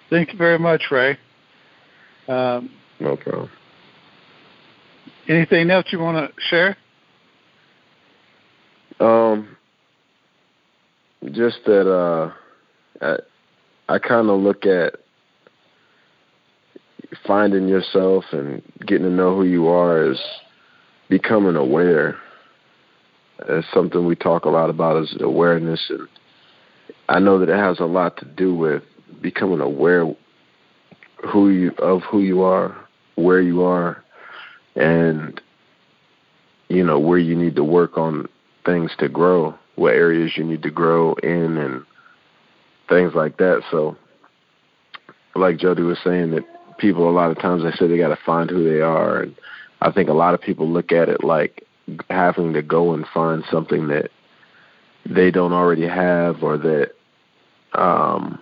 Thank 0.10 0.34
you 0.34 0.38
very 0.38 0.60
much, 0.60 0.84
Ray. 0.91 1.17
Um, 2.28 2.71
no 3.00 3.15
problem. 3.15 3.50
Anything 5.30 5.71
else 5.71 5.86
you 5.89 6.00
want 6.00 6.17
to 6.17 6.41
share? 6.50 6.78
Um, 9.00 9.56
just 11.32 11.60
that 11.65 11.89
uh, 11.89 12.34
I, 13.02 13.95
I 13.95 14.00
kind 14.00 14.30
of 14.30 14.41
look 14.41 14.65
at 14.65 14.95
finding 17.25 17.67
yourself 17.67 18.25
and 18.32 18.62
getting 18.86 19.04
to 19.04 19.10
know 19.10 19.36
who 19.36 19.43
you 19.43 19.67
are 19.67 20.12
is 20.12 20.19
becoming 21.10 21.56
aware. 21.56 22.17
It's 23.47 23.67
something 23.73 24.06
we 24.06 24.15
talk 24.15 24.45
a 24.45 24.49
lot 24.49 24.69
about 24.69 25.01
is 25.04 25.15
awareness, 25.19 25.86
and 25.89 26.08
I 27.10 27.19
know 27.19 27.39
that 27.39 27.49
it 27.49 27.58
has 27.58 27.80
a 27.80 27.86
lot 27.86 28.17
to 28.17 28.25
do 28.25 28.56
with 28.56 28.84
becoming 29.21 29.60
aware 29.60 30.06
who 31.32 31.49
you 31.49 31.71
of 31.80 32.01
who 32.04 32.21
you 32.21 32.41
are, 32.43 32.75
where 33.15 33.41
you 33.41 33.63
are, 33.63 34.04
and 34.75 35.39
you 36.69 36.84
know 36.84 36.99
where 36.99 37.17
you 37.17 37.36
need 37.36 37.56
to 37.56 37.63
work 37.63 37.97
on 37.97 38.28
things 38.65 38.91
to 38.99 39.10
grow, 39.10 39.54
what 39.75 39.93
areas 39.93 40.32
you 40.36 40.43
need 40.43 40.63
to 40.63 40.71
grow 40.71 41.13
in, 41.15 41.58
and 41.58 41.84
things 42.89 43.13
like 43.15 43.38
that. 43.38 43.62
So, 43.69 43.97
like 45.36 45.58
Jody 45.58 45.84
was 45.84 45.97
saying, 46.04 46.32
that 46.32 46.45
people 46.77 47.09
a 47.09 47.11
lot 47.11 47.31
of 47.31 47.39
times 47.39 47.63
they 47.63 47.71
say 47.71 47.88
they 47.88 47.97
got 47.97 48.09
to 48.09 48.19
find 48.25 48.49
who 48.49 48.63
they 48.63 48.81
are, 48.81 49.21
and 49.21 49.35
I 49.81 49.91
think 49.91 50.09
a 50.09 50.13
lot 50.13 50.33
of 50.33 50.41
people 50.41 50.69
look 50.69 50.91
at 50.91 51.09
it 51.09 51.23
like 51.23 51.65
having 52.09 52.53
to 52.53 52.61
go 52.61 52.93
and 52.93 53.05
find 53.13 53.43
something 53.51 53.88
that 53.89 54.09
they 55.05 55.31
don't 55.31 55.53
already 55.53 55.88
have 55.88 56.41
or 56.41 56.57
that 56.57 56.91
um, 57.73 58.39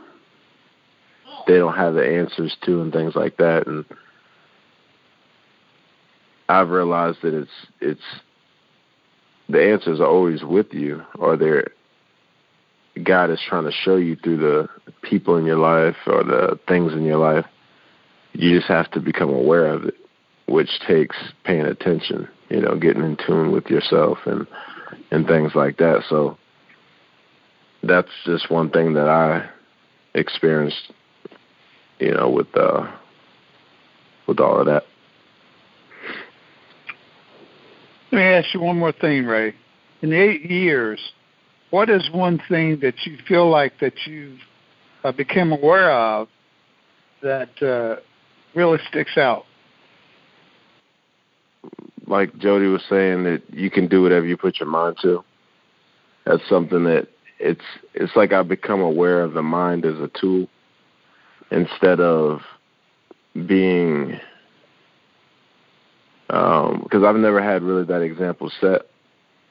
they 1.48 1.56
don't 1.56 1.76
have 1.76 1.94
the 1.94 2.06
answers 2.06 2.56
to 2.66 2.82
and 2.82 2.94
things 2.94 3.16
like 3.16 3.38
that 3.38 3.68
and 3.68 3.84
I've 6.50 6.70
realized 6.70 7.20
that 7.24 7.34
it's 7.34 7.52
it's 7.80 8.02
the 9.50 9.72
answers 9.72 10.00
are 10.00 10.08
always 10.08 10.44
with 10.44 10.74
you 10.74 11.04
or 11.18 11.38
they're 11.38 11.68
God 13.02 13.32
is 13.32 13.40
trying 13.48 13.64
to 13.64 13.72
show 13.72 13.96
you 13.96 14.16
through 14.16 14.38
the 14.38 14.70
people 15.02 15.38
in 15.38 15.46
your 15.46 15.58
life 15.58 15.96
or 16.06 16.24
the 16.24 16.60
things 16.68 16.94
in 16.94 17.04
your 17.04 17.18
life. 17.18 17.46
You 18.34 18.58
just 18.58 18.68
have 18.68 18.90
to 18.92 19.00
become 19.00 19.30
aware 19.30 19.68
of 19.68 19.86
it, 19.86 19.96
which 20.48 20.70
takes 20.88 21.16
paying 21.44 21.66
attention, 21.66 22.28
you 22.50 22.62
know, 22.62 22.76
getting 22.76 23.04
in 23.04 23.18
tune 23.26 23.52
with 23.52 23.68
yourself 23.68 24.20
and 24.26 24.48
and 25.12 25.26
things 25.28 25.54
like 25.56 25.78
that. 25.78 26.04
So 26.10 26.38
that's 27.84 28.10
just 28.26 28.50
one 28.52 28.70
thing 28.70 28.94
that 28.94 29.08
I 29.08 29.50
experienced, 30.16 30.92
you 32.00 32.12
know, 32.12 32.30
with 32.30 32.48
uh 32.56 32.92
with 34.28 34.40
all 34.40 34.60
of 34.60 34.66
that. 34.66 34.84
Let 38.12 38.18
me 38.18 38.24
ask 38.26 38.54
you 38.54 38.62
one 38.62 38.78
more 38.78 38.92
thing, 38.92 39.26
Ray. 39.26 39.56
In 40.02 40.14
eight 40.14 40.50
years, 40.50 41.00
what 41.72 41.90
is 41.90 42.10
one 42.12 42.40
thing 42.48 42.80
that 42.82 42.94
you 43.06 43.18
feel 43.28 43.50
like 43.50 43.80
that 43.80 44.06
you 44.06 44.38
uh, 45.04 45.12
became 45.12 45.52
aware 45.52 45.92
of 45.92 46.28
that 47.24 47.50
uh, 47.64 48.02
really 48.56 48.80
sticks 48.90 49.18
out? 49.18 49.46
Like 52.08 52.38
Jody 52.38 52.68
was 52.68 52.84
saying, 52.90 53.24
that 53.24 53.42
you 53.52 53.70
can 53.70 53.88
do 53.88 54.02
whatever 54.02 54.26
you 54.26 54.38
put 54.38 54.60
your 54.60 54.70
mind 54.70 54.98
to. 55.02 55.24
That's 56.26 56.48
something 56.50 56.84
that 56.86 57.08
it's 57.40 57.64
it's 57.94 58.16
like 58.16 58.32
I've 58.32 58.48
become 58.48 58.82
aware 58.82 59.22
of 59.22 59.34
the 59.34 59.42
mind 59.42 59.86
as 59.86 59.96
a 60.00 60.10
tool 60.20 60.48
instead 61.52 62.00
of 62.00 62.42
being 63.48 64.20
because 66.28 66.94
um, 66.94 67.06
I've 67.06 67.16
never 67.16 67.42
had 67.42 67.64
really 67.64 67.86
that 67.86 68.02
example 68.02 68.52
set 68.60 68.84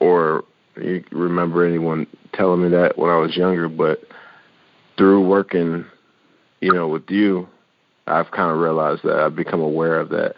or 0.00 0.44
you 0.76 1.04
remember 1.12 1.66
anyone 1.66 2.06
telling 2.32 2.62
me 2.62 2.68
that 2.70 2.96
when 2.98 3.10
I 3.10 3.18
was 3.18 3.36
younger, 3.36 3.68
but 3.68 4.00
through 4.96 5.26
working, 5.26 5.84
you 6.60 6.72
know, 6.72 6.88
with 6.88 7.08
you, 7.08 7.48
I've 8.06 8.30
kind 8.30 8.50
of 8.50 8.58
realized 8.58 9.02
that. 9.04 9.18
I've 9.18 9.36
become 9.36 9.60
aware 9.60 10.00
of 10.00 10.08
that, 10.10 10.34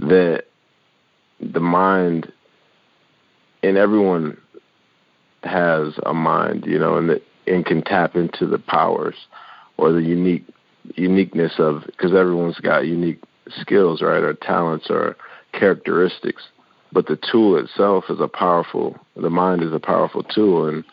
that 0.00 0.44
the 1.40 1.60
mind, 1.60 2.32
and 3.62 3.76
everyone 3.76 4.36
has 5.42 5.94
a 6.04 6.12
mind, 6.12 6.66
you 6.66 6.78
know, 6.78 6.96
and 6.96 7.08
that 7.10 7.22
and 7.46 7.64
can 7.64 7.82
tap 7.82 8.14
into 8.16 8.46
the 8.46 8.58
powers 8.58 9.16
or 9.76 9.92
the 9.92 10.02
unique 10.02 10.44
uniqueness 10.94 11.54
of 11.58 11.82
because 11.86 12.12
everyone's 12.14 12.60
got 12.60 12.86
unique 12.86 13.22
skills, 13.60 14.02
right, 14.02 14.22
or 14.22 14.34
talents 14.34 14.86
or 14.90 15.16
characteristics. 15.52 16.42
But 16.92 17.06
the 17.06 17.18
tool 17.30 17.56
itself 17.56 18.04
is 18.10 18.20
a 18.20 18.28
powerful 18.28 18.98
the 19.16 19.30
mind 19.30 19.62
is 19.62 19.72
a 19.72 19.80
powerful 19.80 20.22
tool 20.22 20.68
and 20.68 20.84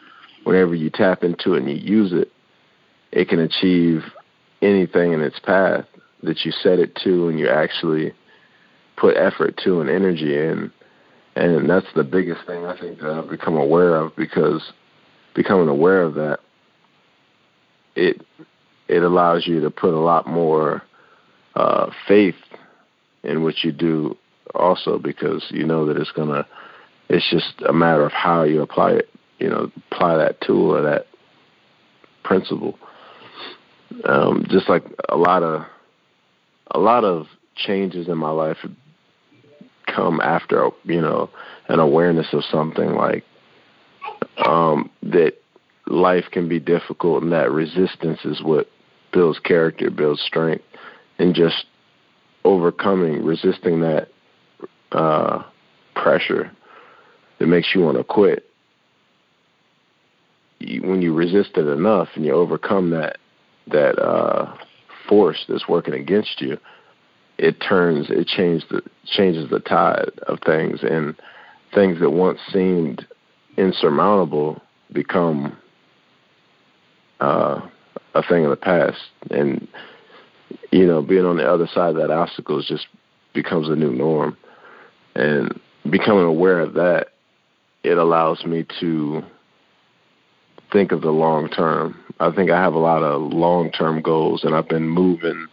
whenever 0.44 0.76
you 0.76 0.90
tap 0.90 1.24
into 1.24 1.56
it 1.56 1.64
and 1.64 1.70
you 1.70 1.76
use 1.76 2.14
it 2.14 2.32
it 3.12 3.28
can 3.28 3.40
achieve 3.40 4.04
anything 4.62 5.14
in 5.14 5.22
its 5.22 5.40
path 5.40 5.86
that 6.24 6.46
you 6.46 6.52
set 6.52 6.80
it 6.80 6.96
to 7.04 7.28
and 7.30 7.40
you 7.40 7.48
actually 7.48 8.14
put 8.96 9.16
effort 9.16 9.60
to 9.64 9.82
and 9.82 9.90
energy 9.90 10.36
in. 10.36 10.72
And 11.36 11.70
that's 11.70 11.86
the 11.96 12.04
biggest 12.04 12.48
thing 12.48 12.66
i 12.66 12.76
think 12.80 13.00
that 13.00 13.12
i've 13.12 13.30
become 13.30 13.56
aware 13.56 13.96
of 13.96 14.16
because 14.16 14.74
becoming 15.36 15.68
aware 15.68 16.02
of 16.02 16.16
that 16.16 16.40
it 17.96 18.26
it 18.88 19.04
allows 19.04 19.46
you 19.46 19.62
to 19.62 19.70
put 19.70 19.94
a 19.94 20.00
lot 20.00 20.28
more 20.28 20.82
uh, 21.56 21.92
faith 22.08 22.36
in 23.24 23.44
what 23.44 23.64
you 23.64 23.72
do 23.72 24.18
also 24.56 24.98
because 24.98 25.46
you 25.50 25.66
know 25.66 25.86
that 25.86 25.98
it's 25.98 26.12
gonna 26.12 26.46
it's 27.10 27.30
just 27.30 27.62
a 27.68 27.74
matter 27.74 28.06
of 28.06 28.12
how 28.12 28.44
you 28.44 28.62
apply 28.62 28.92
it 28.92 29.10
you 29.40 29.50
know 29.50 29.72
apply 29.92 30.18
that 30.18 30.40
tool 30.42 30.76
or 30.76 30.82
that 30.82 31.06
principle. 32.24 32.78
Um 34.06 34.46
just 34.50 34.70
like 34.70 34.84
a 35.10 35.18
lot 35.18 35.44
of 35.44 35.66
a 36.72 36.80
lot 36.80 37.04
of 37.04 37.28
changes 37.56 38.08
in 38.08 38.18
my 38.18 38.30
life 38.30 38.58
come 39.88 40.20
after 40.22 40.70
you 40.84 41.02
know 41.02 41.30
an 41.70 41.80
awareness 41.80 42.28
of 42.34 42.44
something 42.44 42.94
like 42.94 43.24
um 44.46 44.90
that 45.02 45.34
life 45.88 46.26
can 46.32 46.48
be 46.48 46.60
difficult 46.60 47.24
and 47.24 47.32
that 47.32 47.52
resistance 47.52 48.20
is 48.26 48.44
what 48.44 48.68
builds 49.14 49.40
character 49.40 49.90
builds 49.90 50.22
strength 50.22 50.64
and 51.20 51.34
just 51.34 51.66
overcoming 52.44 53.24
resisting 53.24 53.82
that 53.82 54.08
uh, 54.92 55.44
pressure 55.96 56.52
that 57.40 57.48
makes 57.48 57.74
you 57.76 57.82
want 57.82 57.98
to 57.98 58.04
quit. 58.04 58.46
You, 60.60 60.82
when 60.84 61.02
you 61.02 61.14
resist 61.14 61.52
it 61.56 61.68
enough 61.68 62.08
and 62.16 62.26
you 62.26 62.34
overcome 62.34 62.90
that 62.92 63.18
that 63.68 64.00
uh, 64.00 64.56
force 65.08 65.46
that's 65.48 65.68
working 65.68 65.94
against 65.94 66.42
you, 66.42 66.58
it 67.38 67.60
turns 67.62 68.08
it 68.10 68.28
changes 68.28 68.68
the 68.70 68.82
changes 69.06 69.50
the 69.50 69.60
tide 69.60 70.12
of 70.28 70.40
things. 70.46 70.80
And 70.84 71.16
things 71.74 72.00
that 72.00 72.12
once 72.12 72.40
seemed 72.52 73.06
insurmountable 73.58 74.62
become 74.92 75.58
uh, 77.20 77.62
a 78.14 78.24
thing 78.24 78.46
of 78.46 78.50
the 78.50 78.58
past. 78.58 79.00
And 79.30 79.68
you 80.72 80.86
know 80.86 81.02
being 81.02 81.26
on 81.26 81.38
the 81.38 81.48
other 81.48 81.68
side 81.68 81.92
of 81.92 81.96
that 81.98 82.12
obstacle 82.12 82.62
just 82.62 82.88
becomes 83.34 83.70
a 83.70 83.76
new 83.76 83.92
norm. 83.92 84.38
And 85.16 85.60
becoming 85.90 86.26
aware 86.26 86.60
of 86.60 86.74
that, 86.74 87.08
it 87.84 87.98
allows 87.98 88.46
me 88.46 88.66
to 88.80 89.24
think 90.72 90.92
of 90.92 91.02
the 91.02 91.12
long 91.12 91.50
term. 91.50 92.04
I 92.20 92.32
think 92.32 92.50
I 92.50 92.62
have 92.62 92.74
a 92.74 92.80
lot 92.80 93.04
of 93.04 93.22
long 93.34 93.72
term 93.72 94.02
goals, 94.02 94.44
and 94.44 94.56
I've 94.56 94.70
been 94.70 94.88
moving 94.88 95.48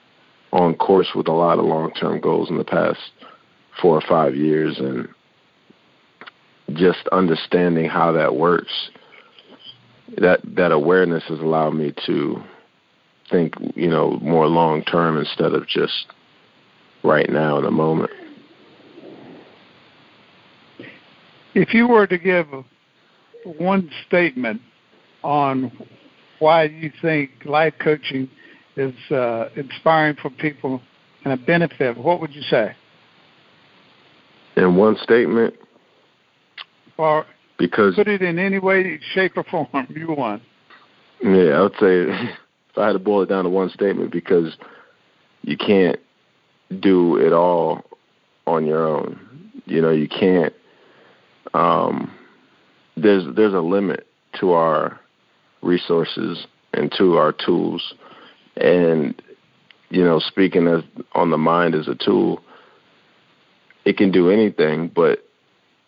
on 0.52 0.74
course 0.74 1.08
with 1.14 1.28
a 1.28 1.32
lot 1.32 1.58
of 1.58 1.64
long 1.64 1.92
term 1.92 2.20
goals 2.20 2.50
in 2.50 2.58
the 2.58 2.64
past 2.64 2.98
four 3.80 3.96
or 3.96 4.02
five 4.08 4.34
years, 4.34 4.78
and 4.78 5.08
just 6.74 7.06
understanding 7.12 7.88
how 7.88 8.12
that 8.12 8.34
works. 8.36 8.90
That 10.18 10.40
that 10.56 10.72
awareness 10.72 11.24
has 11.28 11.40
allowed 11.40 11.74
me 11.74 11.92
to 12.06 12.42
think, 13.30 13.54
you 13.74 13.88
know, 13.88 14.18
more 14.22 14.46
long 14.46 14.84
term 14.84 15.18
instead 15.18 15.52
of 15.54 15.66
just 15.66 16.06
right 17.02 17.28
now 17.28 17.58
in 17.58 17.64
the 17.64 17.70
moment. 17.70 18.10
If 21.54 21.72
you 21.72 21.86
were 21.86 22.06
to 22.06 22.18
give 22.18 22.46
one 23.44 23.90
statement 24.06 24.60
on 25.24 25.72
why 26.38 26.64
you 26.64 26.92
think 27.00 27.30
life 27.44 27.74
coaching 27.82 28.28
is 28.76 28.94
uh, 29.10 29.48
inspiring 29.56 30.16
for 30.20 30.30
people 30.30 30.80
and 31.24 31.32
a 31.32 31.36
benefit, 31.36 31.96
what 31.96 32.20
would 32.20 32.34
you 32.34 32.42
say? 32.42 32.76
In 34.56 34.76
one 34.76 34.96
statement? 35.02 35.54
Or 36.98 37.24
because 37.58 37.94
put 37.94 38.08
it 38.08 38.22
in 38.22 38.38
any 38.38 38.58
way, 38.58 39.00
shape, 39.14 39.32
or 39.36 39.44
form 39.44 39.68
you 39.88 40.12
want. 40.12 40.42
Yeah, 41.22 41.52
I 41.52 41.62
would 41.62 41.72
say 41.72 41.78
if 41.80 42.78
I 42.78 42.86
had 42.86 42.92
to 42.92 42.98
boil 42.98 43.22
it 43.22 43.28
down 43.28 43.44
to 43.44 43.50
one 43.50 43.70
statement, 43.70 44.12
because 44.12 44.56
you 45.42 45.56
can't 45.56 45.98
do 46.80 47.16
it 47.16 47.32
all 47.32 47.82
on 48.46 48.66
your 48.66 48.86
own. 48.86 49.18
You 49.66 49.80
know, 49.80 49.90
you 49.90 50.08
can't 50.08 50.52
um, 51.54 52.12
there's 52.96 53.24
there's 53.34 53.54
a 53.54 53.60
limit 53.60 54.06
to 54.40 54.52
our 54.52 55.00
resources 55.64 56.46
and 56.72 56.92
to 56.98 57.16
our 57.16 57.32
tools, 57.32 57.94
and 58.56 59.20
you 59.90 60.04
know, 60.04 60.18
speaking 60.18 60.66
as 60.66 60.82
on 61.14 61.30
the 61.30 61.38
mind 61.38 61.74
as 61.74 61.88
a 61.88 61.94
tool, 61.94 62.42
it 63.84 63.96
can 63.96 64.10
do 64.10 64.30
anything, 64.30 64.90
but 64.94 65.24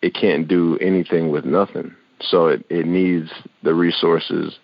it 0.01 0.13
can't 0.13 0.47
do 0.47 0.77
anything 0.79 1.31
with 1.31 1.45
nothing. 1.45 1.93
So 2.21 2.47
it, 2.47 2.65
it 2.69 2.85
needs 2.85 3.29
the 3.63 3.73
resources, 3.73 4.57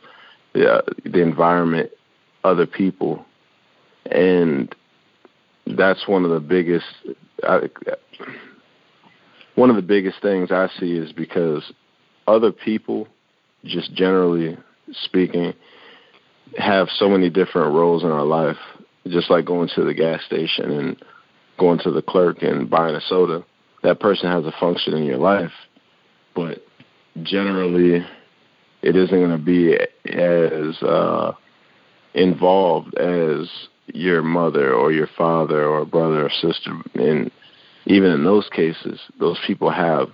the 0.53 0.83
the 1.03 1.21
environment, 1.21 1.91
other 2.43 2.65
people, 2.65 3.25
and 4.09 4.73
that's 5.67 6.07
one 6.07 6.25
of 6.25 6.31
the 6.31 6.39
biggest. 6.39 6.85
I, 7.43 7.69
one 9.55 9.69
of 9.69 9.75
the 9.75 9.83
biggest 9.83 10.21
things 10.21 10.51
I 10.51 10.67
see 10.79 10.93
is 10.93 11.11
because 11.11 11.71
other 12.27 12.51
people, 12.51 13.07
just 13.63 13.93
generally 13.93 14.57
speaking, 15.03 15.53
have 16.57 16.87
so 16.95 17.09
many 17.09 17.29
different 17.29 17.73
roles 17.73 18.03
in 18.03 18.09
our 18.09 18.25
life. 18.25 18.57
Just 19.07 19.29
like 19.29 19.45
going 19.45 19.69
to 19.75 19.83
the 19.83 19.93
gas 19.93 20.23
station 20.25 20.71
and 20.71 21.03
going 21.59 21.79
to 21.79 21.91
the 21.91 22.01
clerk 22.01 22.41
and 22.41 22.69
buying 22.69 22.95
a 22.95 23.01
soda, 23.01 23.43
that 23.83 23.99
person 23.99 24.31
has 24.31 24.45
a 24.45 24.53
function 24.59 24.93
in 24.93 25.03
your 25.03 25.17
life, 25.17 25.51
but 26.35 26.65
generally, 27.21 28.05
it 28.81 28.95
isn't 28.95 29.09
going 29.09 29.37
to 29.37 29.37
be 29.37 29.77
as 30.11 30.81
uh, 30.81 31.33
involved 32.13 32.95
as 32.97 33.49
your 33.87 34.21
mother 34.21 34.73
or 34.73 34.91
your 34.91 35.09
father 35.17 35.65
or 35.65 35.85
brother 35.85 36.25
or 36.25 36.29
sister. 36.29 36.71
And 36.95 37.29
even 37.85 38.11
in 38.11 38.23
those 38.23 38.47
cases, 38.49 38.99
those 39.19 39.39
people 39.45 39.69
have 39.69 40.09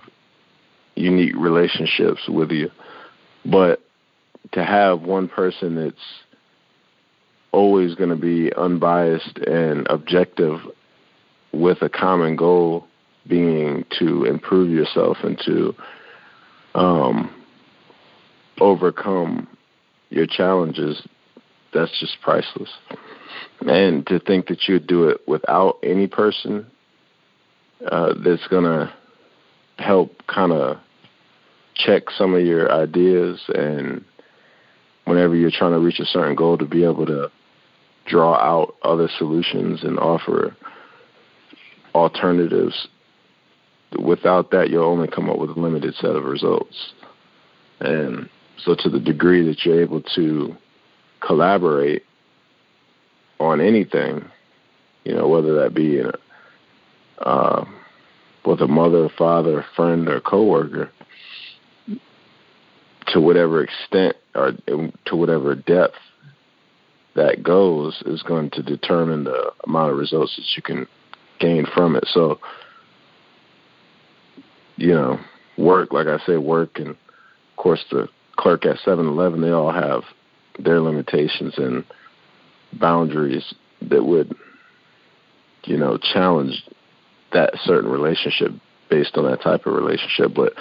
unique 0.96 1.34
relationships 1.36 2.22
with 2.28 2.50
you. 2.50 2.70
But 3.44 3.80
to 4.52 4.64
have 4.64 5.02
one 5.02 5.28
person 5.28 5.76
that's 5.76 5.96
always 7.52 7.94
going 7.94 8.10
to 8.10 8.16
be 8.16 8.52
unbiased 8.54 9.38
and 9.38 9.86
objective 9.90 10.60
with 11.52 11.82
a 11.82 11.88
common 11.88 12.36
goal 12.36 12.86
being 13.26 13.84
to 13.98 14.24
improve 14.24 14.70
yourself 14.70 15.18
and 15.22 15.38
to 15.44 15.74
um, 16.74 17.34
overcome 18.60 19.48
your 20.10 20.26
challenges, 20.26 21.06
that's 21.72 21.98
just 22.00 22.16
priceless. 22.22 22.70
And 23.60 24.06
to 24.06 24.18
think 24.18 24.48
that 24.48 24.68
you'd 24.68 24.86
do 24.86 25.08
it 25.08 25.20
without 25.26 25.78
any 25.82 26.06
person 26.06 26.66
uh, 27.90 28.14
that's 28.24 28.46
going 28.48 28.64
to 28.64 28.92
help 29.78 30.26
kind 30.26 30.52
of 30.52 30.78
check 31.74 32.04
some 32.16 32.34
of 32.34 32.44
your 32.44 32.70
ideas 32.70 33.40
and 33.54 34.04
whenever 35.10 35.34
you're 35.34 35.50
trying 35.50 35.72
to 35.72 35.80
reach 35.80 35.98
a 35.98 36.04
certain 36.04 36.36
goal 36.36 36.56
to 36.56 36.64
be 36.64 36.84
able 36.84 37.04
to 37.04 37.28
draw 38.06 38.36
out 38.36 38.76
other 38.84 39.08
solutions 39.18 39.82
and 39.82 39.98
offer 39.98 40.56
alternatives. 41.96 42.86
Without 44.00 44.52
that, 44.52 44.70
you'll 44.70 44.84
only 44.84 45.08
come 45.08 45.28
up 45.28 45.36
with 45.36 45.50
a 45.50 45.60
limited 45.60 45.96
set 45.96 46.14
of 46.14 46.24
results. 46.24 46.92
And 47.80 48.28
so, 48.64 48.76
to 48.78 48.88
the 48.88 49.00
degree 49.00 49.44
that 49.48 49.64
you're 49.64 49.82
able 49.82 50.00
to 50.14 50.54
collaborate 51.26 52.04
on 53.40 53.60
anything, 53.60 54.24
you 55.04 55.14
know, 55.16 55.26
whether 55.26 55.60
that 55.60 55.74
be 55.74 55.98
in 55.98 56.06
a, 57.18 57.28
uh, 57.28 57.64
with 58.46 58.60
a 58.60 58.68
mother, 58.68 59.08
father, 59.18 59.64
friend, 59.74 60.08
or 60.08 60.20
coworker, 60.20 60.88
to 63.12 63.20
whatever 63.20 63.62
extent 63.62 64.16
or 64.34 64.52
to 65.06 65.16
whatever 65.16 65.54
depth 65.54 65.94
that 67.16 67.42
goes 67.42 68.02
is 68.06 68.22
going 68.22 68.50
to 68.50 68.62
determine 68.62 69.24
the 69.24 69.52
amount 69.64 69.90
of 69.90 69.98
results 69.98 70.36
that 70.36 70.46
you 70.56 70.62
can 70.62 70.86
gain 71.40 71.66
from 71.74 71.96
it. 71.96 72.04
So, 72.12 72.38
you 74.76 74.94
know, 74.94 75.18
work, 75.58 75.92
like 75.92 76.06
I 76.06 76.18
say, 76.24 76.36
work, 76.36 76.78
and 76.78 76.88
of 76.90 76.96
course 77.56 77.84
the 77.90 78.08
clerk 78.36 78.64
at 78.64 78.76
7-Eleven, 78.86 79.40
they 79.40 79.50
all 79.50 79.72
have 79.72 80.02
their 80.58 80.80
limitations 80.80 81.54
and 81.56 81.84
boundaries 82.74 83.54
that 83.82 84.04
would, 84.04 84.34
you 85.64 85.76
know, 85.76 85.98
challenge 85.98 86.62
that 87.32 87.54
certain 87.64 87.90
relationship 87.90 88.52
based 88.88 89.16
on 89.16 89.24
that 89.24 89.42
type 89.42 89.66
of 89.66 89.74
relationship. 89.74 90.32
But 90.34 90.52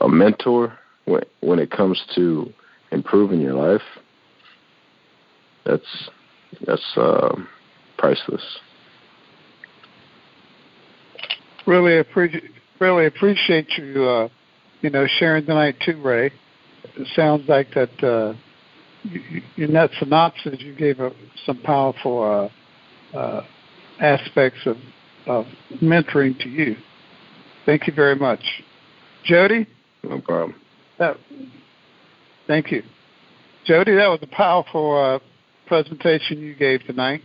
a 0.00 0.08
mentor, 0.08 0.78
when 1.04 1.22
when 1.40 1.58
it 1.58 1.70
comes 1.70 2.02
to 2.14 2.52
improving 2.90 3.40
your 3.40 3.54
life, 3.54 3.82
that's 5.64 6.10
that's 6.66 6.96
uh, 6.96 7.34
priceless. 7.98 8.42
Really 11.66 11.98
appreciate 11.98 12.50
really 12.80 13.06
appreciate 13.06 13.68
you 13.76 14.04
uh, 14.04 14.28
you 14.80 14.90
know 14.90 15.06
sharing 15.18 15.46
tonight 15.46 15.76
too, 15.84 16.00
Ray. 16.02 16.32
It 16.96 17.08
sounds 17.14 17.48
like 17.48 17.68
that 17.74 18.02
uh, 18.02 18.34
you, 19.02 19.42
in 19.56 19.72
that 19.74 19.90
synopsis 19.98 20.60
you 20.60 20.74
gave 20.74 21.00
a, 21.00 21.10
some 21.46 21.60
powerful 21.62 22.50
uh, 23.14 23.16
uh, 23.16 23.46
aspects 24.00 24.60
of 24.66 24.76
of 25.26 25.46
mentoring 25.82 26.38
to 26.40 26.48
you. 26.48 26.76
Thank 27.64 27.86
you 27.86 27.94
very 27.94 28.16
much, 28.16 28.44
Jody. 29.24 29.66
No 30.02 30.20
problem. 30.20 30.60
That, 30.98 31.16
thank 32.46 32.70
you, 32.70 32.82
Jody. 33.64 33.94
That 33.94 34.08
was 34.08 34.20
a 34.22 34.28
powerful 34.28 34.96
uh, 34.96 35.18
presentation 35.66 36.38
you 36.38 36.54
gave 36.54 36.84
tonight. 36.84 37.22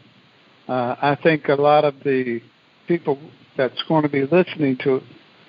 Uh, 0.67 0.95
I 1.01 1.17
think 1.21 1.47
a 1.49 1.55
lot 1.55 1.85
of 1.85 1.95
the 2.03 2.41
people 2.87 3.19
that's 3.57 3.81
going 3.87 4.03
to 4.03 4.09
be 4.09 4.21
listening 4.21 4.77
to 4.83 5.01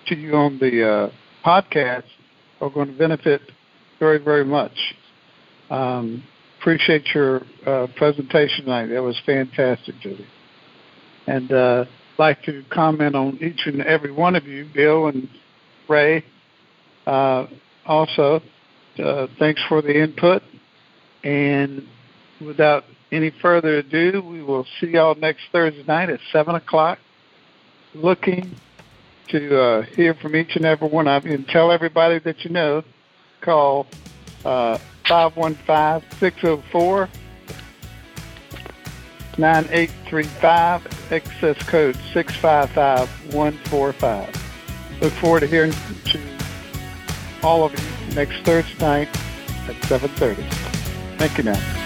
to 0.06 0.16
you 0.16 0.35
on 0.35 0.59
the 0.59 0.88
uh, 0.88 1.11
podcast 1.46 2.04
are 2.61 2.70
going 2.70 2.88
to 2.88 2.98
benefit 2.98 3.40
very, 3.98 4.18
very 4.18 4.44
much. 4.44 4.76
Um, 5.70 6.24
appreciate 6.59 7.06
your 7.14 7.42
uh, 7.66 7.87
presentation 7.96 8.64
tonight. 8.64 8.87
That 8.87 9.02
was 9.02 9.20
fantastic, 9.24 9.94
Judy. 10.00 10.26
And 11.26 11.52
uh, 11.52 11.85
like 12.18 12.42
to 12.44 12.64
comment 12.70 13.14
on 13.14 13.38
each 13.40 13.66
and 13.66 13.83
every 13.83 14.11
one 14.11 14.37
of 14.37 14.46
you, 14.46 14.68
Bill 14.74 15.06
and 15.06 15.28
Ray. 15.88 16.24
Also, 17.86 18.42
uh, 18.98 19.26
thanks 19.38 19.62
for 19.68 19.82
the 19.82 20.02
input. 20.02 20.42
And 21.24 21.86
without 22.40 22.84
any 23.12 23.30
further 23.42 23.78
ado, 23.78 24.22
we 24.22 24.42
will 24.42 24.66
see 24.80 24.88
y'all 24.88 25.14
next 25.14 25.42
Thursday 25.52 25.84
night 25.84 26.10
at 26.10 26.20
7 26.32 26.54
o'clock. 26.54 26.98
Looking 27.94 28.54
to 29.28 29.60
uh, 29.60 29.82
hear 29.82 30.14
from 30.14 30.34
each 30.36 30.56
and 30.56 30.64
every 30.64 30.88
one 30.88 31.08
of 31.08 31.26
you 31.26 31.34
and 31.34 31.46
tell 31.46 31.72
everybody 31.72 32.18
that 32.20 32.44
you 32.44 32.50
know. 32.50 32.82
Call 33.40 33.86
uh, 34.44 34.78
515 35.06 36.02
604 36.18 37.08
9835, 39.38 41.12
excess 41.12 41.62
code 41.68 41.96
655145. 42.12 45.00
Look 45.00 45.12
forward 45.14 45.40
to 45.40 45.46
hearing 45.46 45.72
to 45.72 46.39
all 47.42 47.64
of 47.64 47.72
you 47.72 48.14
next 48.14 48.42
Thursday 48.44 48.79
night 48.79 49.09
at 49.68 49.76
7.30. 49.87 50.37
Thank 51.18 51.38
you 51.38 51.44
now. 51.44 51.79